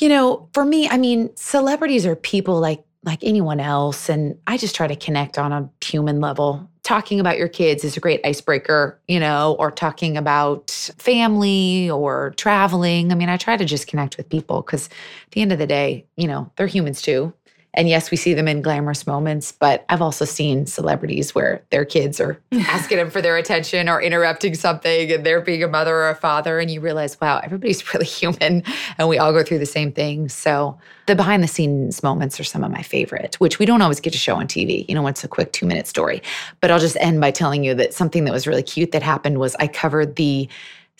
you 0.02 0.10
know, 0.10 0.50
for 0.54 0.66
me, 0.66 0.90
I 0.90 0.98
mean, 0.98 1.30
celebrities 1.36 2.06
are 2.06 2.16
people 2.16 2.60
like 2.60 2.84
like 3.04 3.24
anyone 3.24 3.60
else 3.60 4.10
and 4.10 4.38
I 4.46 4.58
just 4.58 4.76
try 4.76 4.86
to 4.86 4.96
connect 4.96 5.40
on 5.40 5.52
a 5.52 5.68
human 5.84 6.20
level. 6.20 6.70
Talking 6.84 7.20
about 7.20 7.38
your 7.38 7.48
kids 7.48 7.84
is 7.84 7.98
a 7.98 8.00
great 8.00 8.22
icebreaker, 8.24 9.00
you 9.08 9.20
know, 9.20 9.56
or 9.58 9.72
talking 9.72 10.18
about 10.18 10.70
family 11.00 11.90
or 11.90 12.34
traveling. 12.38 13.12
I 13.12 13.16
mean, 13.16 13.28
I 13.30 13.38
try 13.38 13.58
to 13.58 13.66
just 13.66 13.88
connect 13.88 14.18
with 14.18 14.30
people 14.30 14.62
cuz 14.62 14.86
at 14.86 15.32
the 15.32 15.42
end 15.42 15.52
of 15.52 15.58
the 15.58 15.66
day, 15.66 16.06
you 16.16 16.28
know, 16.28 16.52
they're 16.58 16.68
humans 16.68 17.02
too. 17.02 17.34
And 17.74 17.88
yes, 17.88 18.12
we 18.12 18.18
see 18.18 18.34
them 18.34 18.48
in 18.48 18.62
glamorous 18.62 19.08
moments, 19.08 19.54
but 19.54 19.86
I've 19.88 20.02
also 20.02 20.26
seen 20.26 20.66
celebrities 20.66 21.34
where 21.34 21.62
their 21.70 21.86
kids 21.86 22.20
are 22.20 22.38
asking 22.52 22.98
them 22.98 23.10
for 23.10 23.22
their 23.22 23.38
attention 23.38 23.88
or 23.88 24.02
interrupting 24.02 24.56
something 24.56 25.12
and 25.12 25.26
they're 25.26 25.42
being 25.42 25.64
a 25.64 25.68
mother 25.68 25.96
or 25.96 26.10
a 26.10 26.16
father. 26.16 26.60
And 26.60 26.70
you 26.70 26.82
realize, 26.82 27.20
wow, 27.22 27.40
everybody's 27.44 27.94
really 27.94 28.06
human 28.06 28.64
and 28.98 29.08
we 29.08 29.18
all 29.18 29.32
go 29.32 29.44
through 29.44 29.60
the 29.60 29.66
same 29.66 29.92
thing. 29.92 30.28
So 30.28 30.78
the 31.06 31.16
behind 31.16 31.44
the 31.44 31.48
scenes 31.48 32.04
moments 32.04 32.40
are 32.40 32.44
some 32.44 32.64
of 32.64 32.72
my 32.72 32.82
favorite, 32.82 33.36
which 33.36 33.58
we 33.58 33.66
don't 33.66 33.82
always 33.82 34.00
get 34.00 34.14
to 34.14 34.20
show 34.20 34.36
on 34.36 34.48
TV. 34.48 34.88
You 34.90 34.96
know, 34.96 35.08
it's 35.08 35.24
a 35.24 35.28
quick 35.28 35.54
two 35.54 35.66
minute 35.66 35.88
story. 35.88 36.22
But 36.60 36.72
I'll 36.72 36.80
just 36.80 36.98
end 37.00 37.22
by 37.22 37.32
telling 37.32 37.64
you 37.64 37.74
that 37.76 37.94
something 37.94 38.26
that 38.26 38.34
was 38.34 38.48
really 38.48 38.64
cute 38.64 38.92
that 38.92 39.02
happened 39.04 39.40
was 39.40 39.56
I 39.56 39.68
covered 39.68 40.18
the 40.18 40.50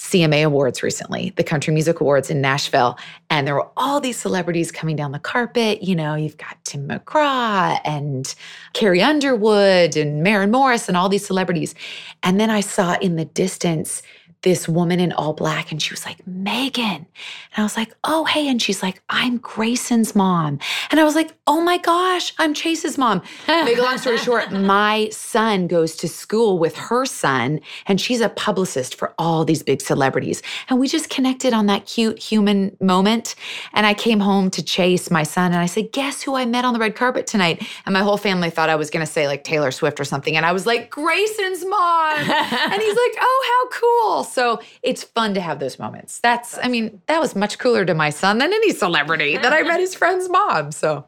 CMA 0.02 0.44
Awards 0.44 0.82
recently, 0.82 1.32
the 1.38 1.44
Country 1.44 1.72
Music 1.72 2.02
Awards 2.02 2.32
in 2.32 2.42
Nashville. 2.42 2.98
And 3.30 3.46
there 3.46 3.54
were 3.54 3.70
all 3.78 4.02
these 4.02 4.18
celebrities 4.18 4.72
coming 4.72 4.96
down 4.96 5.12
the 5.12 5.20
carpet. 5.20 5.84
You 5.84 5.96
know, 5.96 6.16
you've 6.16 6.38
got 6.38 6.58
Tim 6.64 6.88
McGraw 6.88 7.80
and 7.86 8.34
Carrie 8.74 9.04
Underwood 9.04 9.96
and 9.96 10.24
Maren 10.24 10.50
Morris 10.50 10.88
and 10.88 10.98
all 10.98 11.08
these 11.08 11.26
celebrities. 11.26 11.76
And 12.24 12.40
then 12.40 12.50
I 12.50 12.62
saw 12.62 12.98
in 13.00 13.16
the 13.16 13.26
distance 13.26 14.02
this 14.44 14.68
woman 14.68 15.00
in 15.00 15.12
all 15.14 15.34
black 15.34 15.72
and 15.72 15.82
she 15.82 15.94
was 15.94 16.06
like, 16.06 16.26
Megan. 16.26 16.96
And 16.96 17.58
I 17.58 17.64
was 17.64 17.78
like, 17.78 17.94
oh, 18.04 18.26
hey. 18.26 18.48
And 18.48 18.62
she's 18.62 18.82
like, 18.82 19.02
I'm 19.10 19.38
Grayson's 19.38 20.16
mom. 20.16 20.60
And 20.90 21.00
I 21.00 21.04
was 21.04 21.16
like, 21.16 21.34
oh 21.46 21.62
my 21.62 21.78
gosh, 21.78 22.34
I'm 22.40 22.54
Chase's 22.54 22.98
mom. 22.98 23.22
Make 23.48 23.78
a 23.78 23.82
long 23.82 23.98
story 23.98 24.18
short, 24.18 24.52
my 24.52 25.10
son 25.10 25.68
goes 25.68 25.96
to 25.98 26.08
school 26.08 26.58
with 26.58 26.76
her 26.78 27.06
son, 27.06 27.60
and 27.86 28.00
she's 28.00 28.22
a 28.22 28.30
publicist 28.30 28.96
for 28.96 29.14
all 29.18 29.46
these 29.46 29.62
big 29.62 29.82
celebrities. 29.82 30.42
And 30.70 30.80
we 30.80 30.88
just 30.88 31.10
connected 31.10 31.54
on 31.54 31.68
that 31.68 31.86
cute 31.86 32.18
human 32.18 32.76
moment. 32.80 33.36
And 33.74 33.86
I 33.86 33.94
came 33.94 34.20
home 34.20 34.50
to 34.52 34.64
Chase, 34.64 35.12
my 35.12 35.24
son, 35.24 35.52
and 35.52 35.62
I 35.62 35.66
said, 35.68 35.92
Guess 35.92 36.24
who 36.24 36.36
I 36.36 36.46
met 36.46 36.66
on 36.66 36.74
the 36.74 36.80
red 36.80 36.96
carpet 36.96 37.28
tonight? 37.28 37.68
And 37.86 37.94
my 37.94 38.02
whole 38.02 38.18
family 38.18 38.50
thought 38.50 38.70
I 38.70 38.76
was 38.76 38.90
going 38.90 39.06
to 39.06 39.12
say 39.12 39.28
like 39.28 39.44
Taylor 39.44 39.72
Swift 39.72 40.00
or 40.00 40.06
something. 40.06 40.36
And 40.36 40.46
I 40.46 40.52
was 40.52 40.66
like, 40.66 40.90
Grayson's 40.90 41.66
mom. 41.66 42.18
and 42.20 42.82
he's 42.82 42.96
like, 42.96 43.16
Oh, 43.20 43.70
how 43.72 43.78
cool. 43.78 44.24
So 44.32 44.62
it's 44.82 45.04
fun 45.04 45.34
to 45.34 45.42
have 45.42 45.60
those 45.60 45.78
moments. 45.78 46.20
That's, 46.20 46.58
I 46.62 46.68
mean, 46.68 47.02
that 47.08 47.20
was 47.20 47.36
much 47.36 47.60
cooler 47.60 47.86
to 47.86 47.94
my 47.94 48.10
son 48.10 48.38
than 48.38 48.52
any 48.54 48.72
celebrity 48.72 49.38
that 49.38 49.54
I 49.54 49.64
met 49.64 49.80
his 49.80 49.94
friend's 49.94 50.30
mom. 50.30 50.72
So 50.72 51.06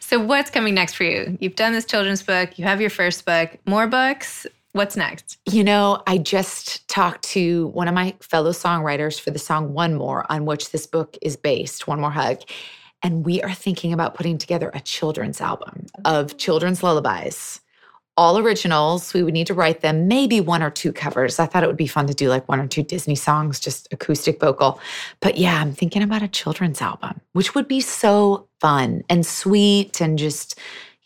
So 0.00 0.20
what's 0.20 0.50
coming 0.50 0.74
next 0.74 0.94
for 0.94 1.04
you? 1.04 1.36
You've 1.40 1.56
done 1.56 1.72
this 1.72 1.84
children's 1.84 2.22
book, 2.22 2.58
you 2.58 2.64
have 2.64 2.80
your 2.80 2.90
first 2.90 3.24
book, 3.24 3.56
more 3.66 3.86
books. 3.86 4.46
What's 4.72 4.96
next? 4.96 5.38
You 5.46 5.64
know, 5.64 6.02
I 6.06 6.18
just 6.18 6.86
talked 6.86 7.24
to 7.30 7.68
one 7.68 7.88
of 7.88 7.94
my 7.94 8.14
fellow 8.20 8.50
songwriters 8.50 9.18
for 9.18 9.30
the 9.30 9.38
song 9.38 9.72
One 9.72 9.94
More, 9.94 10.30
on 10.30 10.44
which 10.44 10.70
this 10.70 10.86
book 10.86 11.16
is 11.22 11.34
based, 11.34 11.88
One 11.88 11.98
More 11.98 12.10
Hug. 12.10 12.40
And 13.02 13.24
we 13.24 13.42
are 13.42 13.54
thinking 13.54 13.92
about 13.92 14.14
putting 14.14 14.36
together 14.36 14.70
a 14.74 14.80
children's 14.80 15.40
album 15.40 15.86
of 16.04 16.36
children's 16.36 16.82
lullabies, 16.82 17.60
all 18.16 18.38
originals. 18.38 19.12
We 19.12 19.22
would 19.22 19.34
need 19.34 19.46
to 19.48 19.54
write 19.54 19.82
them, 19.82 20.08
maybe 20.08 20.40
one 20.40 20.62
or 20.62 20.70
two 20.70 20.92
covers. 20.92 21.38
I 21.38 21.46
thought 21.46 21.62
it 21.62 21.66
would 21.66 21.76
be 21.76 21.86
fun 21.86 22.06
to 22.06 22.14
do 22.14 22.28
like 22.28 22.48
one 22.48 22.60
or 22.60 22.66
two 22.66 22.82
Disney 22.82 23.14
songs, 23.14 23.60
just 23.60 23.92
acoustic 23.92 24.40
vocal. 24.40 24.80
But 25.20 25.36
yeah, 25.36 25.60
I'm 25.60 25.72
thinking 25.72 26.02
about 26.02 26.22
a 26.22 26.28
children's 26.28 26.80
album, 26.80 27.20
which 27.32 27.54
would 27.54 27.68
be 27.68 27.80
so 27.80 28.48
fun 28.60 29.04
and 29.08 29.26
sweet 29.26 30.00
and 30.00 30.18
just, 30.18 30.58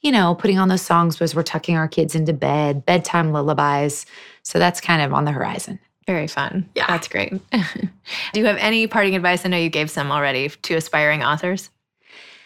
you 0.03 0.13
know, 0.13 0.35
putting 0.35 0.59
on 0.59 0.69
those 0.69 0.83
songs 0.83 1.21
as 1.21 1.35
we're 1.35 1.43
tucking 1.43 1.77
our 1.77 1.89
kids 1.89 2.15
into 2.15 2.33
bed, 2.33 2.87
bedtime 2.87 3.33
lullabies. 3.33 4.07
So 4.43 4.59
that's 4.59 4.81
kind 4.81 5.03
of 5.03 5.13
on 5.13 5.25
the 5.25 5.33
horizon. 5.33 5.81
Very 6.07 6.29
fun. 6.29 6.69
Yeah. 6.75 6.87
That's 6.87 7.09
great. 7.09 7.31
Do 7.53 8.41
you 8.41 8.47
have 8.47 8.57
any 8.57 8.87
parting 8.87 9.15
advice? 9.15 9.45
I 9.45 9.49
know 9.49 9.57
you 9.57 9.69
gave 9.69 9.91
some 9.91 10.11
already 10.11 10.49
to 10.49 10.75
aspiring 10.75 11.23
authors. 11.23 11.71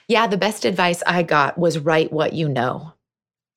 Yeah, 0.08 0.26
the 0.26 0.36
best 0.36 0.64
advice 0.64 1.02
I 1.06 1.22
got 1.22 1.56
was 1.56 1.78
write 1.78 2.12
what 2.12 2.32
you 2.32 2.48
know. 2.48 2.93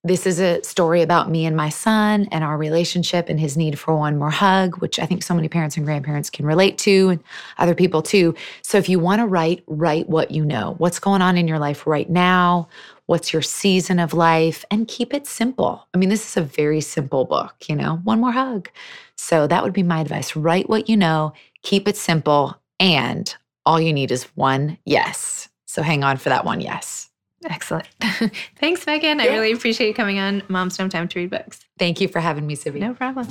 This 0.04 0.26
is 0.26 0.38
a 0.38 0.62
story 0.62 1.02
about 1.02 1.28
me 1.28 1.44
and 1.44 1.56
my 1.56 1.70
son 1.70 2.28
and 2.30 2.44
our 2.44 2.56
relationship 2.56 3.28
and 3.28 3.40
his 3.40 3.56
need 3.56 3.78
for 3.78 3.96
one 3.96 4.16
more 4.16 4.30
hug, 4.30 4.78
which 4.78 5.00
I 5.00 5.06
think 5.06 5.24
so 5.24 5.34
many 5.34 5.48
parents 5.48 5.76
and 5.76 5.84
grandparents 5.84 6.30
can 6.30 6.46
relate 6.46 6.78
to 6.78 7.08
and 7.10 7.24
other 7.58 7.74
people 7.74 8.00
too. 8.00 8.34
So 8.62 8.78
if 8.78 8.88
you 8.88 9.00
want 9.00 9.20
to 9.20 9.26
write, 9.26 9.64
write 9.66 10.08
what 10.08 10.30
you 10.30 10.44
know. 10.44 10.76
What's 10.78 11.00
going 11.00 11.20
on 11.20 11.36
in 11.36 11.48
your 11.48 11.58
life 11.58 11.84
right 11.84 12.08
now? 12.08 12.68
What's 13.06 13.32
your 13.32 13.42
season 13.42 13.98
of 13.98 14.14
life? 14.14 14.64
And 14.70 14.86
keep 14.86 15.12
it 15.12 15.26
simple. 15.26 15.88
I 15.92 15.98
mean, 15.98 16.10
this 16.10 16.24
is 16.28 16.36
a 16.36 16.42
very 16.42 16.80
simple 16.80 17.24
book, 17.24 17.56
you 17.68 17.74
know, 17.74 17.96
one 18.04 18.20
more 18.20 18.32
hug. 18.32 18.68
So 19.16 19.48
that 19.48 19.64
would 19.64 19.72
be 19.72 19.82
my 19.82 20.00
advice. 20.00 20.36
Write 20.36 20.68
what 20.68 20.88
you 20.88 20.96
know, 20.96 21.32
keep 21.62 21.88
it 21.88 21.96
simple, 21.96 22.60
and 22.78 23.34
all 23.66 23.80
you 23.80 23.92
need 23.92 24.12
is 24.12 24.24
one 24.36 24.78
yes. 24.84 25.48
So 25.66 25.82
hang 25.82 26.04
on 26.04 26.18
for 26.18 26.28
that 26.28 26.44
one, 26.44 26.60
yes. 26.60 27.07
Excellent. 27.44 27.86
Thanks, 28.58 28.84
Megan. 28.86 29.20
I 29.20 29.26
really 29.26 29.52
appreciate 29.52 29.88
you 29.88 29.94
coming 29.94 30.18
on 30.18 30.42
Moms 30.48 30.76
Don't 30.76 30.92
Have 30.92 31.00
Time 31.00 31.08
to 31.08 31.18
Read 31.20 31.30
Books. 31.30 31.64
Thank 31.78 32.00
you 32.00 32.08
for 32.08 32.20
having 32.20 32.46
me, 32.46 32.56
Zibby. 32.56 32.80
No 32.80 32.94
problem. 32.94 33.28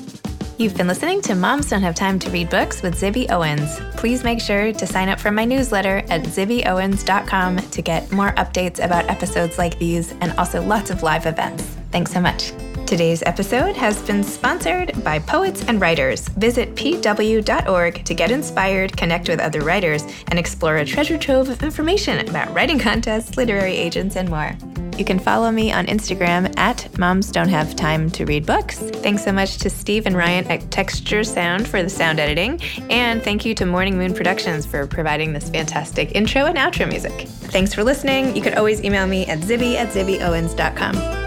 You've 0.57 0.75
been 0.75 0.87
listening 0.87 1.21
to 1.23 1.35
Moms 1.35 1.69
Don't 1.69 1.83
Have 1.83 1.93
Time 1.93 2.17
to 2.19 2.29
Read 2.31 2.49
Books 2.49 2.81
with 2.81 2.95
Zibby 2.95 3.29
Owens. 3.29 3.79
Please 3.95 4.23
make 4.23 4.39
sure 4.39 4.73
to 4.73 4.87
sign 4.87 5.09
up 5.09 5.19
for 5.19 5.29
my 5.29 5.45
newsletter 5.45 5.97
at 6.09 6.23
zibbyowens.com 6.23 7.57
to 7.57 7.81
get 7.81 8.11
more 8.11 8.31
updates 8.31 8.83
about 8.83 9.07
episodes 9.09 9.57
like 9.57 9.77
these 9.77 10.13
and 10.21 10.31
also 10.39 10.63
lots 10.63 10.89
of 10.89 11.03
live 11.03 11.25
events. 11.25 11.63
Thanks 11.91 12.11
so 12.11 12.19
much. 12.19 12.53
Today's 12.87 13.21
episode 13.25 13.75
has 13.75 14.01
been 14.03 14.23
sponsored 14.23 15.03
by 15.03 15.19
Poets 15.19 15.61
and 15.67 15.81
Writers. 15.81 16.29
Visit 16.29 16.73
pw.org 16.75 18.05
to 18.05 18.13
get 18.13 18.31
inspired, 18.31 18.95
connect 18.95 19.27
with 19.27 19.41
other 19.41 19.59
writers, 19.59 20.05
and 20.29 20.39
explore 20.39 20.77
a 20.77 20.85
treasure 20.85 21.17
trove 21.17 21.49
of 21.49 21.61
information 21.63 22.25
about 22.29 22.51
writing 22.53 22.79
contests, 22.79 23.35
literary 23.35 23.75
agents, 23.75 24.15
and 24.15 24.29
more. 24.29 24.55
You 24.97 25.03
can 25.03 25.19
follow 25.19 25.51
me 25.51 25.69
on 25.69 25.85
Instagram 25.87 26.57
at 26.57 26.97
Moms 26.97 27.29
Don't 27.29 27.49
Have 27.49 27.75
Time 27.75 28.09
to 28.11 28.25
Read 28.25 28.45
Books. 28.45 28.79
Thanks 28.79 29.21
so 29.25 29.33
much 29.33 29.57
to 29.57 29.69
Steve 29.69 30.05
and 30.05 30.15
Ryan 30.15 30.47
at 30.47 30.71
Texture 30.71 31.25
Sound 31.25 31.67
for 31.67 31.83
the 31.83 31.89
sound 31.89 32.21
editing. 32.21 32.61
And 32.89 33.21
thank 33.21 33.43
you 33.43 33.53
to 33.55 33.65
Morning 33.65 33.97
Moon 33.97 34.13
Productions 34.13 34.65
for 34.65 34.87
providing 34.87 35.33
this 35.33 35.49
fantastic 35.49 36.15
intro 36.15 36.45
and 36.45 36.57
outro 36.57 36.87
music. 36.87 37.27
Thanks 37.27 37.73
for 37.73 37.83
listening. 37.83 38.33
You 38.33 38.41
can 38.41 38.57
always 38.57 38.81
email 38.81 39.07
me 39.07 39.25
at 39.25 39.39
zibby 39.39 39.75
at 39.75 39.89
zibbyowens.com. 39.89 41.26